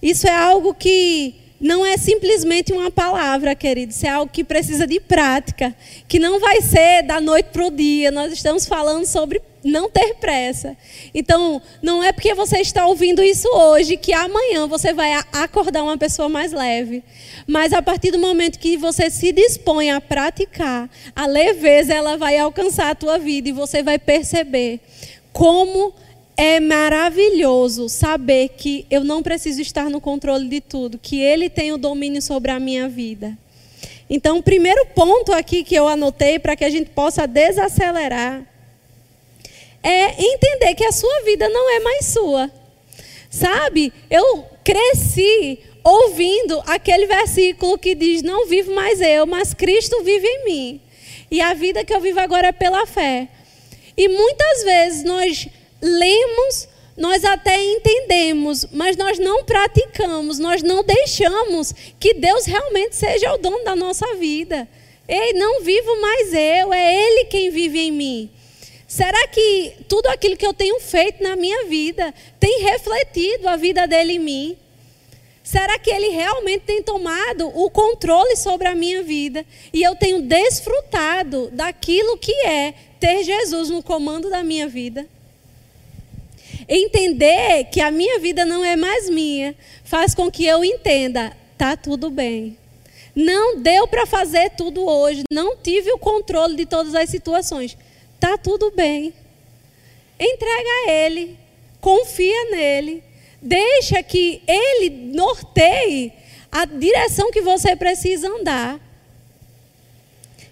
Isso 0.02 0.28
é 0.28 0.36
algo 0.36 0.74
que 0.74 1.36
não 1.60 1.86
é 1.86 1.96
simplesmente 1.98 2.74
uma 2.74 2.92
palavra, 2.92 3.56
querido. 3.56 3.92
Isso 3.92 4.06
é 4.06 4.10
algo 4.10 4.32
que 4.32 4.44
precisa 4.44 4.86
de 4.86 5.00
prática, 5.00 5.76
que 6.08 6.20
não 6.20 6.40
vai 6.40 6.62
ser 6.62 7.04
da 7.04 7.22
noite 7.22 7.48
para 7.54 7.66
o 7.66 7.72
dia. 7.72 8.12
Nós 8.12 8.34
estamos 8.34 8.66
falando 8.66 9.06
sobre 9.06 9.42
não 9.64 9.90
ter 9.90 10.16
pressa. 10.16 10.76
Então, 11.14 11.62
não 11.82 12.04
é 12.04 12.12
porque 12.12 12.34
você 12.34 12.60
está 12.60 12.86
ouvindo 12.86 13.24
isso 13.24 13.48
hoje 13.48 13.98
que 13.98 14.12
amanhã 14.12 14.68
você 14.68 14.94
vai 14.94 15.14
acordar 15.32 15.84
uma 15.84 15.98
pessoa 15.98 16.28
mais 16.28 16.52
leve. 16.52 17.04
Mas 17.48 17.74
a 17.74 17.82
partir 17.82 18.12
do 18.12 18.20
momento 18.20 18.60
que 18.60 18.76
você 18.78 19.10
se 19.10 19.32
dispõe 19.32 19.92
a 19.92 20.02
praticar, 20.02 20.90
a 21.16 21.26
leveza 21.26 21.94
ela 21.94 22.18
vai 22.18 22.38
alcançar 22.38 22.90
a 22.90 22.96
tua 22.96 23.18
vida 23.18 23.50
e 23.50 23.54
você 23.54 23.82
vai 23.82 23.98
perceber 23.98 24.80
como 25.32 25.94
é 26.36 26.60
maravilhoso 26.60 27.88
saber 27.88 28.50
que 28.50 28.86
eu 28.90 29.04
não 29.04 29.22
preciso 29.22 29.62
estar 29.62 29.90
no 29.90 30.02
controle 30.02 30.48
de 30.48 30.62
tudo, 30.62 30.98
que 30.98 31.20
Ele 31.20 31.50
tem 31.50 31.72
o 31.72 31.78
domínio 31.78 32.22
sobre 32.22 32.52
a 32.52 32.60
minha 32.60 32.90
vida. 32.90 33.38
Então, 34.10 34.40
o 34.40 34.44
primeiro 34.44 34.86
ponto 34.88 35.32
aqui 35.32 35.64
que 35.64 35.76
eu 35.76 35.88
anotei 35.88 36.38
para 36.38 36.56
que 36.56 36.66
a 36.66 36.70
gente 36.70 36.90
possa 36.90 37.26
desacelerar 37.26 38.53
é 39.84 40.16
entender 40.18 40.74
que 40.76 40.86
a 40.86 40.92
sua 40.92 41.22
vida 41.24 41.50
não 41.50 41.70
é 41.76 41.80
mais 41.82 42.06
sua. 42.06 42.50
Sabe? 43.30 43.92
Eu 44.10 44.46
cresci 44.64 45.60
ouvindo 45.84 46.64
aquele 46.66 47.06
versículo 47.06 47.78
que 47.78 47.94
diz: 47.94 48.22
Não 48.22 48.48
vivo 48.48 48.74
mais 48.74 49.02
eu, 49.02 49.26
mas 49.26 49.54
Cristo 49.54 50.02
vive 50.04 50.26
em 50.26 50.46
mim. 50.46 50.82
E 51.30 51.42
a 51.42 51.54
vida 51.54 51.84
que 51.84 51.94
eu 51.94 52.00
vivo 52.00 52.20
agora 52.20 52.48
é 52.48 52.52
pela 52.52 52.86
fé. 52.86 53.28
E 53.98 54.08
muitas 54.08 54.64
vezes 54.64 55.04
nós 55.04 55.48
lemos, 55.82 56.68
nós 56.96 57.26
até 57.26 57.62
entendemos, 57.64 58.66
mas 58.72 58.96
nós 58.96 59.20
não 59.20 59.44
praticamos, 59.44 60.40
nós 60.40 60.64
não 60.64 60.84
deixamos 60.84 61.74
que 62.00 62.14
Deus 62.14 62.46
realmente 62.46 62.96
seja 62.96 63.34
o 63.34 63.38
dono 63.38 63.64
da 63.64 63.76
nossa 63.76 64.16
vida. 64.16 64.68
Ei, 65.08 65.34
não 65.34 65.62
vivo 65.62 66.00
mais 66.00 66.34
eu, 66.34 66.74
é 66.74 66.96
Ele 66.96 67.26
quem 67.26 67.50
vive 67.50 67.80
em 67.80 67.92
mim. 67.92 68.32
Será 68.94 69.28
que 69.28 69.74
tudo 69.90 70.06
aquilo 70.06 70.38
que 70.38 70.46
eu 70.46 70.54
tenho 70.54 70.80
feito 70.80 71.24
na 71.24 71.36
minha 71.36 71.66
vida 71.66 72.14
tem 72.40 72.62
refletido 72.62 73.50
a 73.50 73.56
vida 73.56 73.88
dele 73.88 74.14
em 74.14 74.20
mim? 74.20 74.58
Será 75.44 75.80
que 75.80 75.90
ele 75.90 76.10
realmente 76.10 76.66
tem 76.66 76.84
tomado 76.84 77.48
o 77.58 77.72
controle 77.72 78.36
sobre 78.36 78.68
a 78.68 78.76
minha 78.76 79.02
vida 79.02 79.44
e 79.74 79.82
eu 79.82 79.96
tenho 79.96 80.22
desfrutado 80.22 81.50
daquilo 81.52 82.20
que 82.20 82.32
é 82.46 82.76
ter 83.00 83.24
Jesus 83.24 83.72
no 83.72 83.82
comando 83.82 84.30
da 84.30 84.44
minha 84.44 84.68
vida? 84.68 85.08
Entender 86.70 87.64
que 87.72 87.82
a 87.82 87.90
minha 87.90 88.20
vida 88.20 88.46
não 88.46 88.64
é 88.64 88.76
mais 88.76 89.10
minha 89.10 89.56
faz 89.84 90.14
com 90.14 90.30
que 90.30 90.46
eu 90.46 90.64
entenda, 90.64 91.36
tá 91.58 91.76
tudo 91.76 92.12
bem. 92.12 92.56
Não 93.16 93.60
deu 93.60 93.88
para 93.88 94.06
fazer 94.06 94.52
tudo 94.52 94.86
hoje, 94.86 95.24
não 95.32 95.58
tive 95.58 95.92
o 95.92 95.98
controle 95.98 96.56
de 96.56 96.68
todas 96.68 96.94
as 96.94 97.10
situações. 97.10 97.76
Tá 98.24 98.38
tudo 98.38 98.72
bem. 98.72 99.14
Entrega 100.18 100.70
a 100.70 100.92
ele, 100.92 101.38
confia 101.82 102.52
nele, 102.52 103.04
deixa 103.42 104.02
que 104.02 104.42
ele 104.48 105.12
norteie 105.14 106.14
a 106.50 106.64
direção 106.64 107.30
que 107.32 107.42
você 107.42 107.76
precisa 107.76 108.30
andar. 108.30 108.80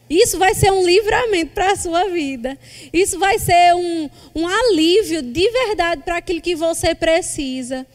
Isso 0.10 0.38
vai 0.38 0.54
ser 0.54 0.70
um 0.70 0.86
livramento 0.86 1.54
para 1.54 1.72
a 1.72 1.76
sua 1.78 2.10
vida. 2.10 2.60
Isso 2.92 3.18
vai 3.18 3.40
ser 3.40 3.74
um, 3.74 4.10
um 4.36 4.46
alívio 4.46 5.22
de 5.22 5.50
verdade 5.50 6.02
para 6.04 6.18
aquilo 6.18 6.42
que 6.42 6.56
você 6.56 6.94
precisa. 6.94 7.88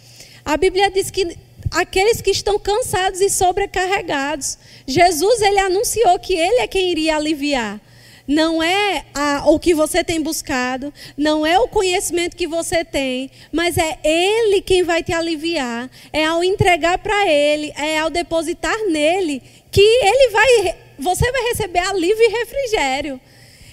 A 0.42 0.56
Bíblia 0.56 0.90
diz 0.90 1.10
que 1.10 1.36
aqueles 1.70 2.22
que 2.22 2.30
estão 2.30 2.58
cansados 2.58 3.20
e 3.20 3.28
sobrecarregados, 3.28 4.56
Jesus 4.86 5.42
ele 5.42 5.58
anunciou 5.58 6.18
que 6.18 6.32
ele 6.32 6.60
é 6.60 6.66
quem 6.66 6.90
iria 6.90 7.16
aliviar. 7.16 7.78
Não 8.26 8.60
é 8.60 9.04
a, 9.14 9.44
o 9.48 9.58
que 9.58 9.72
você 9.72 10.02
tem 10.02 10.20
buscado, 10.20 10.92
não 11.16 11.46
é 11.46 11.58
o 11.58 11.68
conhecimento 11.68 12.36
que 12.36 12.46
você 12.46 12.84
tem, 12.84 13.30
mas 13.52 13.78
é 13.78 13.98
Ele 14.02 14.60
quem 14.60 14.82
vai 14.82 15.02
te 15.02 15.12
aliviar. 15.12 15.88
É 16.12 16.24
ao 16.24 16.42
entregar 16.42 16.98
para 16.98 17.28
Ele, 17.28 17.72
é 17.76 17.98
ao 17.98 18.10
depositar 18.10 18.76
nele, 18.88 19.40
que 19.70 19.80
Ele 19.80 20.30
vai 20.30 20.76
você 20.98 21.30
vai 21.30 21.42
receber 21.42 21.80
alívio 21.80 22.22
e 22.22 22.38
refrigério. 22.38 23.20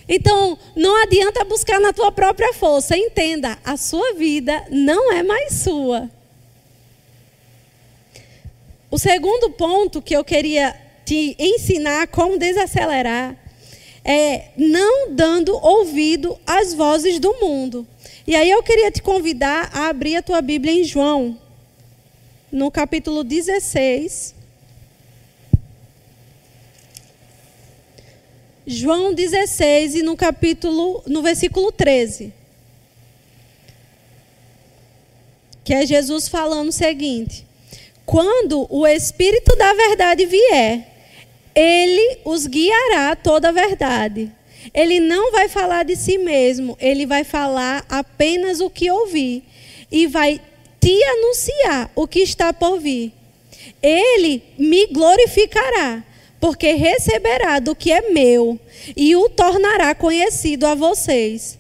Então, 0.08 0.58
não 0.76 1.02
adianta 1.02 1.46
buscar 1.46 1.80
na 1.80 1.94
tua 1.94 2.12
própria 2.12 2.54
força. 2.54 2.98
Entenda, 2.98 3.58
a 3.64 3.78
sua 3.78 4.14
vida 4.14 4.66
não 4.70 5.12
é 5.14 5.24
mais 5.24 5.54
sua. 5.54 6.10
O 8.92 9.00
segundo 9.00 9.50
ponto 9.52 10.02
que 10.02 10.16
eu 10.16 10.24
queria 10.24 10.76
te 11.06 11.36
ensinar 11.40 12.08
como 12.08 12.38
desacelerar 12.38 13.43
é 14.04 14.50
não 14.58 15.12
dando 15.12 15.56
ouvido 15.56 16.38
às 16.46 16.74
vozes 16.74 17.20
do 17.20 17.34
mundo. 17.40 17.88
E 18.28 18.36
aí 18.36 18.50
eu 18.50 18.62
queria 18.62 18.92
te 18.92 19.02
convidar 19.02 19.70
a 19.74 19.88
abrir 19.88 20.16
a 20.16 20.22
tua 20.22 20.42
Bíblia 20.42 20.74
em 20.74 20.84
João, 20.84 21.38
no 22.52 22.70
capítulo 22.70 23.24
16. 23.24 24.36
João 28.66 29.14
16 29.14 29.96
e 29.96 30.04
no 30.04 30.16
capítulo, 30.16 31.04
no 31.06 31.22
versículo 31.22 31.72
13. 31.72 32.34
Que 35.64 35.74
é 35.74 35.86
Jesus 35.86 36.28
falando 36.28 36.70
o 36.70 36.74
seguinte: 36.74 37.46
Quando 38.06 38.66
o 38.70 38.88
Espírito 38.88 39.56
da 39.58 39.74
verdade 39.74 40.26
vier, 40.26 40.93
ele 41.56 42.20
os 42.26 42.48
guiará 42.48 43.16
toda 43.16 43.50
a 43.50 43.52
verdade. 43.52 44.32
Ele 44.74 45.00
não 45.00 45.32
vai 45.32 45.50
falar 45.50 45.84
de 45.84 45.96
si 45.96 46.18
mesmo, 46.18 46.78
ele 46.80 47.06
vai 47.06 47.24
falar 47.24 47.86
apenas 47.90 48.60
o 48.60 48.70
que 48.70 48.90
ouvir 48.90 49.44
e 49.92 50.08
vai 50.08 50.40
te 50.80 51.04
anunciar 51.04 51.92
o 51.96 52.08
que 52.08 52.20
está 52.20 52.54
por 52.54 52.80
vir. 52.80 53.12
Ele 53.82 54.42
me 54.58 54.88
glorificará 54.88 56.04
porque 56.40 56.74
receberá 56.74 57.60
do 57.60 57.74
que 57.74 57.92
é 57.92 58.10
meu 58.12 58.60
e 58.98 59.16
o 59.16 59.30
tornará 59.30 59.96
conhecido 59.96 60.66
a 60.66 60.76
vocês. 60.76 61.58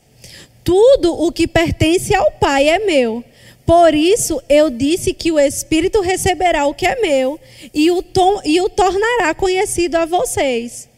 Tudo 0.63 1.13
o 1.13 1.32
que 1.32 1.47
pertence 1.47 2.15
ao 2.15 2.32
Pai 2.32 2.67
é 2.67 2.79
meu. 2.79 3.23
Por 3.65 3.93
isso 3.93 4.41
eu 4.49 4.69
disse 4.69 5.13
que 5.13 5.32
o 5.32 5.39
Espírito 5.39 6.02
receberá 6.02 6.65
o 6.65 6.73
que 6.73 6.86
é 6.86 6.99
meu 7.02 7.39
e 7.73 7.89
o, 7.91 8.04
e 8.43 8.62
o 8.62 8.69
tornará 8.69 9.34
conhecido 9.34 9.95
a 9.95 10.06
vocês. 10.06 10.89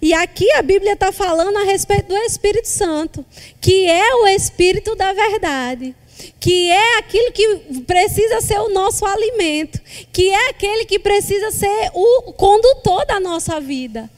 E 0.00 0.12
aqui 0.12 0.50
a 0.52 0.62
Bíblia 0.62 0.94
está 0.94 1.12
falando 1.12 1.56
a 1.58 1.64
respeito 1.64 2.08
do 2.08 2.16
Espírito 2.16 2.66
Santo, 2.66 3.24
que 3.60 3.88
é 3.88 4.14
o 4.16 4.26
Espírito 4.26 4.96
da 4.96 5.12
verdade 5.12 5.94
que 6.38 6.70
é 6.70 6.98
aquilo 6.98 7.32
que 7.32 7.82
precisa 7.86 8.40
ser 8.40 8.58
o 8.60 8.68
nosso 8.68 9.04
alimento, 9.04 9.80
que 10.12 10.28
é 10.28 10.50
aquele 10.50 10.84
que 10.84 10.98
precisa 10.98 11.50
ser 11.50 11.90
o 11.94 12.32
condutor 12.32 13.04
da 13.06 13.18
nossa 13.18 13.60
vida. 13.60 14.10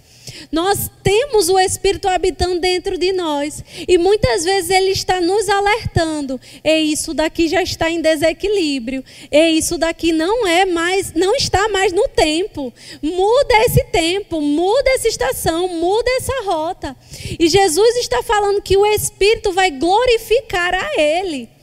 Nós 0.51 0.91
temos 1.03 1.49
o 1.49 1.59
Espírito 1.59 2.09
habitando 2.09 2.61
dentro 2.61 2.97
de 2.99 3.13
nós. 3.13 3.65
E 3.87 3.99
muitas 3.99 4.45
vezes 4.45 4.71
ele 4.71 4.91
está 4.91 5.21
nos 5.21 5.49
alertando. 5.49 6.41
E 6.63 6.93
isso 6.93 7.15
daqui 7.15 7.49
já 7.49 7.63
está 7.63 7.91
em 7.91 8.01
desequilíbrio. 8.01 9.05
E 9.31 9.51
isso 9.51 9.79
daqui 9.79 10.13
não 10.13 10.47
é 10.47 10.65
mais, 10.65 11.13
não 11.13 11.35
está 11.35 11.69
mais 11.69 11.93
no 11.93 12.09
tempo. 12.09 12.73
Muda 13.03 13.55
esse 13.67 13.85
tempo, 13.85 14.41
muda 14.41 14.91
essa 14.91 15.09
estação, 15.09 15.69
muda 15.69 16.11
essa 16.17 16.43
rota. 16.45 16.97
E 17.39 17.49
Jesus 17.49 17.97
está 17.97 18.23
falando 18.23 18.63
que 18.63 18.77
o 18.77 18.87
Espírito 18.87 19.53
vai 19.53 19.71
glorificar 19.71 20.75
a 20.75 21.01
ele. 21.01 21.54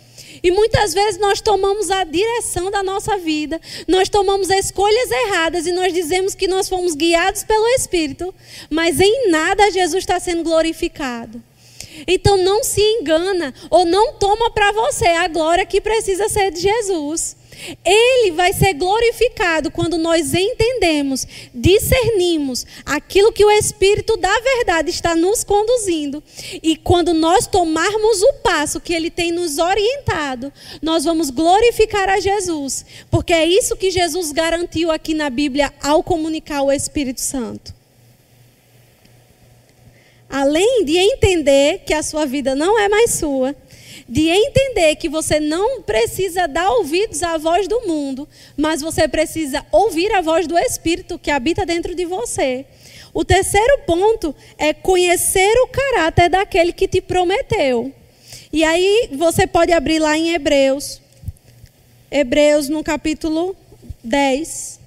E 0.43 0.49
muitas 0.49 0.93
vezes 0.93 1.19
nós 1.19 1.39
tomamos 1.39 1.91
a 1.91 2.03
direção 2.03 2.71
da 2.71 2.81
nossa 2.81 3.17
vida, 3.17 3.61
nós 3.87 4.09
tomamos 4.09 4.49
escolhas 4.49 5.11
erradas 5.11 5.67
e 5.67 5.71
nós 5.71 5.93
dizemos 5.93 6.33
que 6.33 6.47
nós 6.47 6.67
fomos 6.67 6.95
guiados 6.95 7.43
pelo 7.43 7.67
Espírito, 7.69 8.33
mas 8.69 8.99
em 8.99 9.29
nada 9.29 9.69
Jesus 9.71 10.03
está 10.03 10.19
sendo 10.19 10.43
glorificado. 10.43 11.41
Então 12.07 12.37
não 12.37 12.63
se 12.63 12.81
engana 12.81 13.53
ou 13.69 13.85
não 13.85 14.13
toma 14.13 14.49
para 14.49 14.71
você 14.71 15.05
a 15.05 15.27
glória 15.27 15.65
que 15.65 15.81
precisa 15.81 16.27
ser 16.29 16.51
de 16.51 16.61
Jesus. 16.61 17.35
Ele 17.85 18.31
vai 18.31 18.53
ser 18.53 18.73
glorificado 18.73 19.71
quando 19.71 19.97
nós 19.97 20.33
entendemos, 20.33 21.27
discernimos 21.53 22.65
aquilo 22.85 23.31
que 23.31 23.45
o 23.45 23.51
Espírito 23.51 24.17
da 24.17 24.33
verdade 24.39 24.89
está 24.89 25.15
nos 25.15 25.43
conduzindo. 25.43 26.23
E 26.61 26.75
quando 26.75 27.13
nós 27.13 27.47
tomarmos 27.47 28.21
o 28.21 28.33
passo 28.43 28.79
que 28.79 28.93
ele 28.93 29.09
tem 29.09 29.31
nos 29.31 29.57
orientado, 29.57 30.51
nós 30.81 31.03
vamos 31.03 31.29
glorificar 31.29 32.09
a 32.09 32.19
Jesus. 32.19 32.85
Porque 33.09 33.33
é 33.33 33.45
isso 33.45 33.75
que 33.75 33.91
Jesus 33.91 34.31
garantiu 34.31 34.91
aqui 34.91 35.13
na 35.13 35.29
Bíblia 35.29 35.73
ao 35.81 36.03
comunicar 36.03 36.61
o 36.63 36.71
Espírito 36.71 37.21
Santo. 37.21 37.73
Além 40.29 40.85
de 40.85 40.97
entender 40.97 41.79
que 41.85 41.93
a 41.93 42.01
sua 42.01 42.25
vida 42.25 42.55
não 42.55 42.79
é 42.79 42.87
mais 42.87 43.11
sua, 43.15 43.53
de 44.07 44.27
entender 44.27 44.95
que 44.95 45.09
você 45.09 45.39
não 45.39 45.81
precisa 45.81 46.47
dar 46.47 46.69
ouvidos 46.71 47.23
à 47.23 47.37
voz 47.37 47.67
do 47.67 47.81
mundo, 47.87 48.27
mas 48.57 48.81
você 48.81 49.07
precisa 49.07 49.65
ouvir 49.71 50.11
a 50.13 50.21
voz 50.21 50.47
do 50.47 50.57
Espírito 50.57 51.19
que 51.19 51.31
habita 51.31 51.65
dentro 51.65 51.95
de 51.95 52.05
você. 52.05 52.65
O 53.13 53.25
terceiro 53.25 53.79
ponto 53.85 54.33
é 54.57 54.73
conhecer 54.73 55.53
o 55.63 55.67
caráter 55.67 56.29
daquele 56.29 56.71
que 56.71 56.87
te 56.87 57.01
prometeu. 57.01 57.91
E 58.53 58.63
aí 58.63 59.09
você 59.13 59.47
pode 59.47 59.71
abrir 59.71 59.99
lá 59.99 60.17
em 60.17 60.33
Hebreus. 60.33 61.01
Hebreus 62.09 62.67
no 62.67 62.83
capítulo 62.83 63.55
10. 64.03 64.80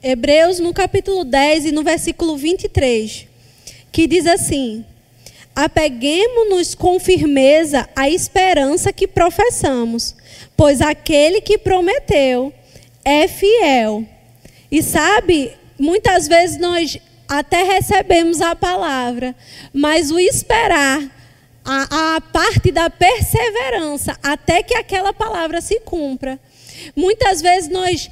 Hebreus, 0.00 0.60
no 0.60 0.72
capítulo 0.72 1.24
10 1.24 1.66
e 1.66 1.72
no 1.72 1.82
versículo 1.82 2.36
23, 2.36 3.26
que 3.90 4.06
diz 4.06 4.26
assim: 4.26 4.84
Apeguemos-nos 5.56 6.72
com 6.76 7.00
firmeza 7.00 7.88
à 7.96 8.08
esperança 8.08 8.92
que 8.92 9.08
professamos, 9.08 10.14
pois 10.56 10.80
aquele 10.80 11.40
que 11.40 11.58
prometeu 11.58 12.52
é 13.04 13.26
fiel. 13.26 14.06
E 14.70 14.84
sabe, 14.84 15.52
muitas 15.76 16.28
vezes 16.28 16.58
nós 16.58 16.96
até 17.28 17.64
recebemos 17.64 18.40
a 18.40 18.54
palavra, 18.54 19.34
mas 19.72 20.12
o 20.12 20.18
esperar, 20.20 21.02
a, 21.64 22.16
a 22.16 22.20
parte 22.20 22.70
da 22.70 22.88
perseverança, 22.88 24.16
até 24.22 24.62
que 24.62 24.76
aquela 24.76 25.12
palavra 25.12 25.60
se 25.60 25.80
cumpra. 25.80 26.38
Muitas 26.94 27.42
vezes 27.42 27.68
nós 27.68 28.08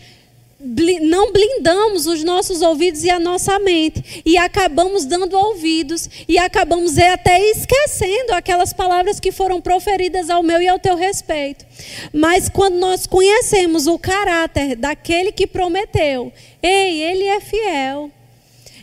não 0.58 1.32
blindamos 1.32 2.06
os 2.06 2.24
nossos 2.24 2.62
ouvidos 2.62 3.04
e 3.04 3.10
a 3.10 3.20
nossa 3.20 3.58
mente 3.58 4.22
e 4.24 4.38
acabamos 4.38 5.04
dando 5.04 5.36
ouvidos 5.36 6.08
e 6.26 6.38
acabamos 6.38 6.96
até 6.96 7.38
esquecendo 7.50 8.32
aquelas 8.32 8.72
palavras 8.72 9.20
que 9.20 9.30
foram 9.30 9.60
proferidas 9.60 10.30
ao 10.30 10.42
meu 10.42 10.60
e 10.60 10.68
ao 10.68 10.78
teu 10.78 10.96
respeito. 10.96 11.66
Mas 12.12 12.48
quando 12.48 12.76
nós 12.76 13.06
conhecemos 13.06 13.86
o 13.86 13.98
caráter 13.98 14.76
daquele 14.76 15.30
que 15.30 15.46
prometeu, 15.46 16.32
ei, 16.62 17.02
ele 17.02 17.24
é 17.24 17.40
fiel. 17.40 18.10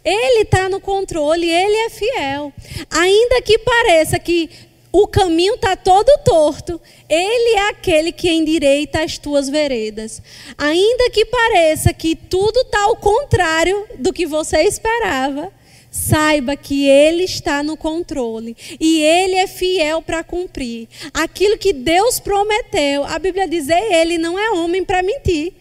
Ele 0.06 0.42
está 0.42 0.68
no 0.68 0.82
controle, 0.82 1.50
ele 1.50 1.78
é 1.78 1.90
fiel. 1.90 2.54
Ainda 2.90 3.42
que 3.42 3.58
pareça 3.58 4.20
que 4.20 4.50
o 4.96 5.08
caminho 5.08 5.56
está 5.56 5.76
todo 5.76 6.20
torto, 6.24 6.80
Ele 7.10 7.56
é 7.56 7.70
aquele 7.70 8.12
que 8.12 8.30
endireita 8.30 9.02
as 9.02 9.18
tuas 9.18 9.50
veredas. 9.50 10.22
Ainda 10.56 11.10
que 11.10 11.26
pareça 11.26 11.92
que 11.92 12.16
tudo 12.16 12.60
está 12.60 12.84
ao 12.84 12.96
contrário 12.96 13.88
do 13.98 14.14
que 14.14 14.28
você 14.28 14.62
esperava, 14.62 15.52
saiba 15.90 16.56
que 16.56 16.88
Ele 16.88 17.24
está 17.24 17.64
no 17.64 17.76
controle 17.76 18.56
e 18.80 19.02
Ele 19.02 19.34
é 19.34 19.48
fiel 19.48 20.00
para 20.00 20.24
cumprir. 20.24 20.88
Aquilo 21.12 21.58
que 21.58 21.74
Deus 21.74 22.20
prometeu, 22.20 23.04
a 23.04 23.18
Bíblia 23.18 23.48
diz: 23.48 23.70
Ele 23.70 24.20
não 24.20 24.38
é 24.38 24.52
homem 24.52 24.86
para 24.86 25.02
mentir, 25.02 25.54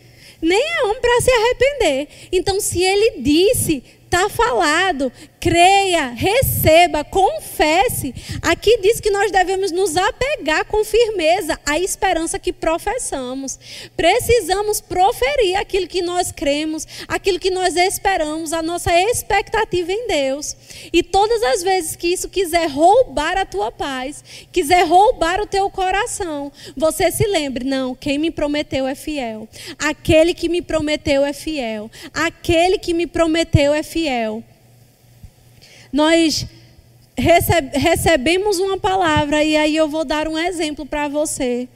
nem 0.43 0.63
é 0.63 0.83
homem 0.85 1.01
para 1.01 1.21
se 1.23 1.31
arrepender. 1.31 2.09
Então, 2.31 2.61
se 2.61 2.83
Ele 2.83 3.23
disse, 3.23 3.83
está 4.05 4.29
falado 4.29 5.11
creia, 5.43 6.11
receba, 6.11 7.03
confesse. 7.03 8.15
Aqui 8.43 8.79
diz 8.81 9.01
que 9.01 9.11
nós 9.11 9.33
devemos 9.33 9.73
nos 9.73 9.97
apegar 9.97 10.65
com 10.67 10.85
firmeza 10.85 11.59
à 11.67 11.81
esperança 11.81 12.39
que 12.39 12.53
professamos. 12.53 13.59
Precisamos 13.97 14.81
proferir 14.81 15.57
aquilo 15.57 15.89
que 15.89 16.01
nós 16.01 16.31
cremos, 16.31 16.87
aquilo 17.09 17.41
que 17.41 17.51
nós 17.51 17.75
esperamos, 17.75 18.53
a 18.53 18.63
nossa 18.63 18.97
expectativa 19.11 19.91
em 19.91 20.07
Deus. 20.07 20.57
E 20.93 21.03
todas 21.03 21.43
as 21.43 21.61
vezes 21.65 21.97
que 21.97 22.07
isso 22.07 22.29
quiser 22.29 22.69
roubar 22.69 23.37
a 23.37 23.45
tua 23.45 23.73
paz, 23.73 24.23
quiser 24.53 24.87
roubar 24.87 25.41
o 25.41 25.47
teu 25.47 25.69
coração, 25.71 26.53
você 26.77 27.11
se 27.11 27.27
lembre: 27.27 27.65
não, 27.65 27.97
quem 27.97 28.17
me 28.17 28.31
prometeu 28.31 28.87
é 28.87 28.95
fiel. 28.95 29.49
Aquele 29.77 30.35
que 30.35 30.49
me 30.49 30.63
prometeu 30.63 31.25
é 31.25 31.33
fiel. 31.33 31.91
Aquele 32.15 32.79
que 32.79 32.95
me 32.95 33.09
prometeu 33.09 33.75
é 33.75 33.83
fiel 33.83 34.45
nós 35.93 36.47
recebemos 37.17 38.59
uma 38.59 38.79
palavra, 38.79 39.45
e 39.45 39.57
aí 39.57 39.77
eu 39.77 39.89
vou 39.89 40.05
dar 40.05 40.27
um 40.27 40.39
exemplo 40.39 40.87
para 40.87 41.09
você. 41.09 41.69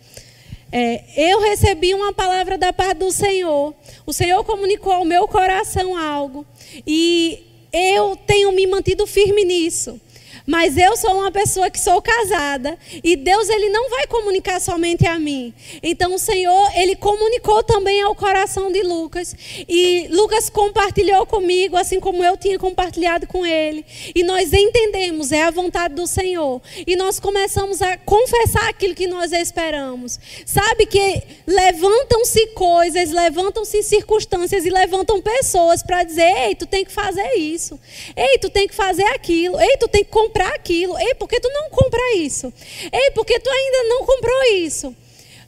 É, 0.73 1.05
eu 1.17 1.41
recebi 1.41 1.95
uma 1.95 2.13
palavra 2.13 2.59
da 2.59 2.73
parte 2.73 2.99
do 2.99 3.11
Senhor. 3.13 3.75
O 4.05 4.13
Senhor 4.13 4.43
comunicou 4.45 4.93
ao 4.93 5.05
meu 5.05 5.29
coração 5.29 5.97
algo. 5.97 6.45
E 6.87 7.45
eu 7.73 8.17
tenho 8.27 8.53
me 8.53 8.67
mantido 8.67 9.07
firme 9.07 9.45
nisso. 9.45 10.01
Mas 10.47 10.77
eu 10.77 10.97
sou 10.97 11.13
uma 11.19 11.33
pessoa 11.33 11.69
que 11.69 11.81
sou 11.81 12.01
casada 12.01 12.79
e 13.03 13.17
Deus 13.17 13.49
ele 13.49 13.69
não 13.69 13.91
vai 13.91 14.07
comunicar 14.07 14.61
somente 14.61 15.07
a 15.07 15.19
mim. 15.19 15.53
Então 15.83 16.15
o 16.15 16.19
Senhor 16.19 16.71
ele 16.77 16.95
comunicou 16.95 17.65
também 17.65 18.01
ao 18.01 18.15
coração 18.15 18.71
de 18.71 18.83
Lucas 18.83 19.35
e 19.69 20.07
Lucas 20.11 20.49
compartilhou 20.49 21.27
comigo 21.27 21.77
assim 21.77 21.99
como 21.99 22.25
eu 22.25 22.37
tinha 22.37 22.59
compartilhado 22.59 23.27
com 23.27 23.45
ele. 23.45 23.85
E 24.15 24.23
nós 24.23 24.53
entendemos 24.53 25.33
é 25.33 25.43
a 25.43 25.51
vontade 25.51 25.95
do 25.95 26.07
Senhor 26.07 26.63
e 26.87 26.95
nós 26.95 27.19
começamos 27.19 27.83
a 27.83 27.97
confessar 27.99 28.69
aquilo 28.69 28.95
que 28.95 29.09
nós 29.09 29.33
esperamos. 29.33 30.21
Sabe 30.45 30.87
que 30.87 31.23
levantam-se 31.45 32.47
coisas, 32.49 33.11
levantam-se 33.11 33.83
circunstâncias 33.83 34.65
e 34.65 34.71
levantam 34.71 35.21
pessoas 35.21 35.83
para 35.83 36.05
dizer: 36.05 36.33
"Ei, 36.47 36.55
tu 36.55 36.67
tem 36.67 36.85
que 36.85 36.93
fazer 36.93 37.35
isso. 37.35 37.81
Ei, 38.17 38.39
tu 38.39 38.49
tem 38.49 38.69
que 38.69 38.75
fazer 38.75 39.05
aquilo. 39.07 39.61
Ei, 39.61 39.77
tu 39.79 39.89
tem 39.89 40.05
que 40.05 40.11
comprar 40.11 40.36
comprar 40.37 40.55
aquilo. 40.55 40.99
Ei, 40.99 41.15
por 41.15 41.29
que 41.29 41.41
tu 41.41 41.49
não 41.49 41.71
compra 41.71 42.15
isso? 42.17 42.53
Ei, 42.93 43.11
por 43.13 43.25
que 43.25 43.41
tu 43.41 43.49
ainda 43.49 43.89
não 43.89 44.05
comprou 44.05 44.45
isso? 44.55 44.95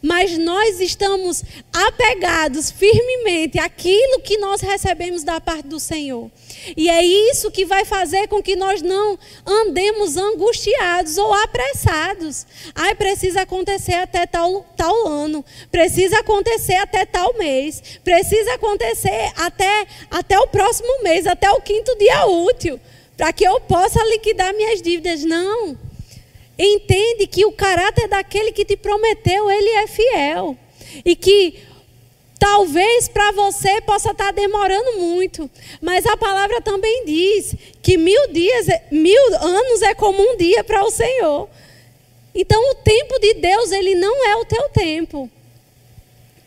Mas 0.01 0.39
nós 0.39 0.81
estamos 0.81 1.43
apegados 1.73 2.71
firmemente 2.71 3.59
àquilo 3.59 4.21
que 4.21 4.39
nós 4.39 4.61
recebemos 4.61 5.25
da 5.25 5.41
parte 5.41 5.67
do 5.67 5.81
Senhor. 5.81 6.31
E 6.77 6.89
é 6.89 7.05
isso 7.05 7.51
que 7.51 7.65
vai 7.65 7.85
fazer 7.85 8.29
com 8.29 8.41
que 8.41 8.55
nós 8.55 8.81
não 8.81 9.19
andemos 9.45 10.17
angustiados 10.17 11.19
ou 11.19 11.35
apressados. 11.35 12.47
Ai, 12.77 12.95
precisa 12.95 13.41
acontecer 13.41 13.95
até 13.95 14.25
tal, 14.25 14.65
tal 14.77 15.09
ano, 15.09 15.45
precisa 15.69 16.21
acontecer 16.21 16.77
até 16.77 17.05
tal 17.05 17.35
mês, 17.35 17.83
precisa 18.05 18.55
acontecer 18.55 19.33
até, 19.37 19.85
até 20.13 20.39
o 20.39 20.47
próximo 20.47 21.03
mês, 21.03 21.27
até 21.27 21.51
o 21.51 21.61
quinto 21.61 21.99
dia 21.99 22.25
útil 22.25 22.81
para 23.19 23.33
que 23.33 23.45
eu 23.45 23.61
possa 23.61 24.03
liquidar 24.05 24.55
minhas 24.55 24.81
dívidas. 24.81 25.25
Não. 25.25 25.77
Entende 26.59 27.27
que 27.27 27.45
o 27.45 27.53
caráter 27.53 28.09
daquele 28.09 28.53
que 28.53 28.65
te 28.65 28.77
prometeu, 28.77 29.51
ele 29.51 29.69
é 29.71 29.87
fiel. 29.87 30.57
e 31.05 31.15
que 31.15 31.69
Talvez 32.39 33.09
para 33.09 33.33
você 33.33 33.81
possa 33.81 34.13
estar 34.13 34.27
tá 34.27 34.31
demorando 34.31 34.99
muito, 34.99 35.51
mas 35.83 36.07
a 36.07 36.17
palavra 36.17 36.61
também 36.61 37.05
diz 37.05 37.53
que 37.83 37.99
mil 37.99 38.33
dias, 38.33 38.69
é, 38.69 38.85
mil 38.93 39.35
anos 39.41 39.83
é 39.83 39.93
como 39.93 40.23
um 40.23 40.37
dia 40.37 40.63
para 40.63 40.85
o 40.85 40.91
Senhor. 40.91 41.49
Então 42.33 42.63
o 42.71 42.77
tempo 42.77 43.19
de 43.19 43.35
Deus 43.35 43.73
ele 43.73 43.97
não 43.97 44.25
é 44.25 44.37
o 44.37 44.45
teu 44.45 44.69
tempo. 44.69 45.29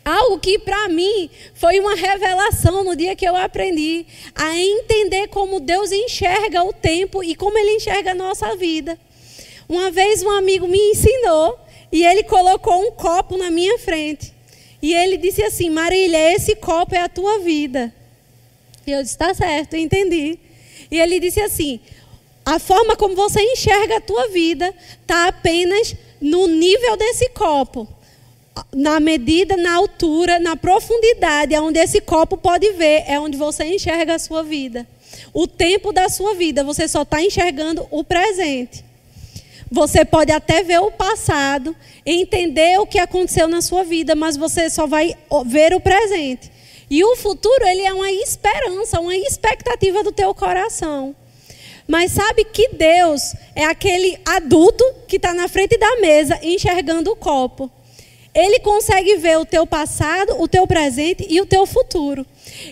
Algo 0.04 0.38
que 0.38 0.58
para 0.58 0.88
mim 0.88 1.30
foi 1.54 1.78
uma 1.78 1.94
revelação 1.94 2.82
no 2.82 2.96
dia 2.96 3.14
que 3.14 3.26
eu 3.26 3.36
aprendi 3.36 4.04
a 4.34 4.58
entender 4.58 5.28
como 5.28 5.60
Deus 5.60 5.92
enxerga 5.92 6.64
o 6.64 6.72
tempo 6.72 7.22
e 7.22 7.36
como 7.36 7.56
Ele 7.56 7.76
enxerga 7.76 8.10
a 8.10 8.14
nossa 8.14 8.56
vida. 8.56 8.98
Uma 9.68 9.90
vez 9.90 10.22
um 10.22 10.30
amigo 10.30 10.66
me 10.66 10.78
ensinou 10.90 11.58
e 11.90 12.04
ele 12.04 12.24
colocou 12.24 12.86
um 12.86 12.90
copo 12.90 13.36
na 13.36 13.50
minha 13.50 13.78
frente. 13.78 14.32
E 14.80 14.92
ele 14.92 15.16
disse 15.16 15.42
assim: 15.42 15.70
Marília, 15.70 16.34
esse 16.34 16.56
copo 16.56 16.94
é 16.94 17.00
a 17.00 17.08
tua 17.08 17.38
vida. 17.38 17.94
E 18.86 18.90
eu 18.90 19.02
disse: 19.02 19.14
está 19.14 19.32
certo, 19.32 19.76
entendi. 19.76 20.38
E 20.90 20.98
ele 20.98 21.20
disse 21.20 21.40
assim: 21.40 21.78
a 22.44 22.58
forma 22.58 22.96
como 22.96 23.14
você 23.14 23.40
enxerga 23.40 23.98
a 23.98 24.00
tua 24.00 24.28
vida 24.28 24.74
está 25.00 25.28
apenas 25.28 25.94
no 26.20 26.46
nível 26.48 26.96
desse 26.96 27.28
copo. 27.30 27.86
Na 28.74 29.00
medida, 29.00 29.56
na 29.56 29.74
altura, 29.74 30.38
na 30.38 30.56
profundidade, 30.56 31.56
onde 31.58 31.78
esse 31.78 32.00
copo 32.00 32.36
pode 32.36 32.70
ver, 32.72 33.04
é 33.06 33.18
onde 33.18 33.36
você 33.36 33.64
enxerga 33.64 34.14
a 34.14 34.18
sua 34.18 34.42
vida. 34.42 34.86
O 35.32 35.46
tempo 35.46 35.92
da 35.92 36.08
sua 36.08 36.34
vida, 36.34 36.62
você 36.62 36.86
só 36.86 37.02
está 37.02 37.22
enxergando 37.22 37.86
o 37.90 38.04
presente. 38.04 38.84
Você 39.70 40.04
pode 40.04 40.30
até 40.30 40.62
ver 40.62 40.80
o 40.80 40.90
passado, 40.90 41.74
entender 42.04 42.78
o 42.78 42.86
que 42.86 42.98
aconteceu 42.98 43.48
na 43.48 43.62
sua 43.62 43.84
vida, 43.84 44.14
mas 44.14 44.36
você 44.36 44.68
só 44.68 44.86
vai 44.86 45.16
ver 45.46 45.74
o 45.74 45.80
presente. 45.80 46.50
E 46.90 47.02
o 47.02 47.16
futuro, 47.16 47.66
ele 47.66 47.80
é 47.80 47.94
uma 47.94 48.12
esperança, 48.12 49.00
uma 49.00 49.16
expectativa 49.16 50.02
do 50.02 50.12
teu 50.12 50.34
coração. 50.34 51.16
Mas 51.88 52.12
sabe 52.12 52.44
que 52.44 52.68
Deus 52.68 53.34
é 53.54 53.64
aquele 53.64 54.18
adulto 54.26 54.84
que 55.08 55.16
está 55.16 55.32
na 55.32 55.48
frente 55.48 55.78
da 55.78 55.96
mesa 56.00 56.38
enxergando 56.42 57.10
o 57.10 57.16
copo. 57.16 57.70
Ele 58.34 58.60
consegue 58.60 59.16
ver 59.16 59.38
o 59.38 59.44
teu 59.44 59.66
passado, 59.66 60.40
o 60.40 60.48
teu 60.48 60.66
presente 60.66 61.26
e 61.28 61.40
o 61.40 61.46
teu 61.46 61.66
futuro. 61.66 62.26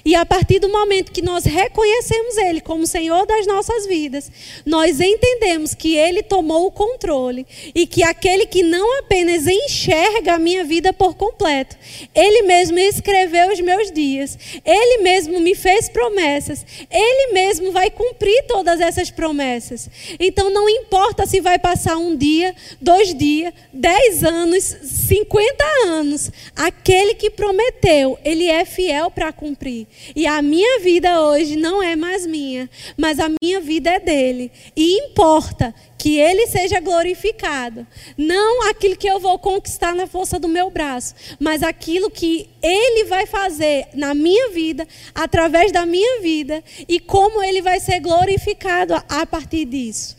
E 0.05 0.15
a 0.15 0.25
partir 0.25 0.59
do 0.59 0.69
momento 0.69 1.13
que 1.13 1.23
nós 1.23 1.45
reconhecemos 1.45 2.37
Ele 2.37 2.61
como 2.61 2.87
Senhor 2.87 3.27
das 3.27 3.47
nossas 3.47 3.87
vidas, 3.87 4.31
nós 4.65 5.01
entendemos 5.01 5.75
que 5.75 5.97
Ele 5.97 6.23
tomou 6.23 6.67
o 6.67 6.71
controle 6.71 7.47
e 7.75 7.87
que 7.87 8.03
aquele 8.03 8.47
que 8.47 8.63
não 8.63 8.99
apenas 8.99 9.47
enxerga 9.47 10.35
a 10.35 10.39
minha 10.39 10.65
vida 10.65 10.93
por 10.93 11.15
completo, 11.15 11.77
Ele 12.15 12.43
mesmo 12.43 12.79
escreveu 12.79 13.53
os 13.53 13.61
meus 13.61 13.91
dias, 13.91 14.39
Ele 14.65 15.03
mesmo 15.03 15.41
me 15.41 15.55
fez 15.55 15.89
promessas, 15.89 16.65
Ele 16.91 17.33
mesmo 17.33 17.73
vai 17.73 17.91
cumprir 17.91 18.45
todas 18.47 18.81
essas 18.81 19.11
promessas. 19.11 19.89
Então 20.19 20.51
não 20.51 20.69
importa 20.69 21.27
se 21.27 21.41
vai 21.41 21.59
passar 21.59 21.97
um 21.97 22.17
dia, 22.17 22.55
dois 22.81 23.15
dias, 23.15 23.53
dez 23.73 24.23
anos, 24.25 24.65
cinquenta 24.83 25.65
anos, 25.87 26.31
aquele 26.55 27.15
que 27.15 27.31
prometeu, 27.31 28.19
Ele 28.25 28.47
é 28.47 28.65
fiel 28.65 29.11
para 29.11 29.33
cumprir. 29.33 29.80
E 30.15 30.27
a 30.27 30.41
minha 30.41 30.81
vida 30.81 31.21
hoje 31.21 31.57
não 31.57 31.83
é 31.83 31.95
mais 31.97 32.27
minha, 32.27 32.69
mas 32.97 33.19
a 33.19 33.29
minha 33.43 33.61
vida 33.61 33.91
é 33.91 34.01
dele. 34.01 34.51
E 34.77 34.99
importa 34.99 35.75
que 35.99 36.19
ele 36.19 36.47
seja 36.47 36.81
glorificado. 36.81 37.87
Não 38.17 38.69
aquilo 38.69 38.97
que 38.97 39.09
eu 39.09 39.21
vou 39.21 39.39
conquistar 39.39 39.95
na 39.95 40.07
força 40.07 40.39
do 40.39 40.49
meu 40.49 40.71
braço, 40.71 41.15
mas 41.39 41.63
aquilo 41.63 42.11
que 42.11 42.49
ele 42.63 43.05
vai 43.05 43.27
fazer 43.27 43.89
na 43.95 44.15
minha 44.15 44.51
vida, 44.51 44.89
através 45.15 45.73
da 45.73 45.85
minha 45.85 46.21
vida, 46.21 46.65
e 46.89 46.99
como 46.99 47.43
ele 47.43 47.61
vai 47.61 47.81
ser 47.81 48.01
glorificado 48.01 48.95
a 49.09 49.27
partir 49.27 49.67
disso. 49.67 50.17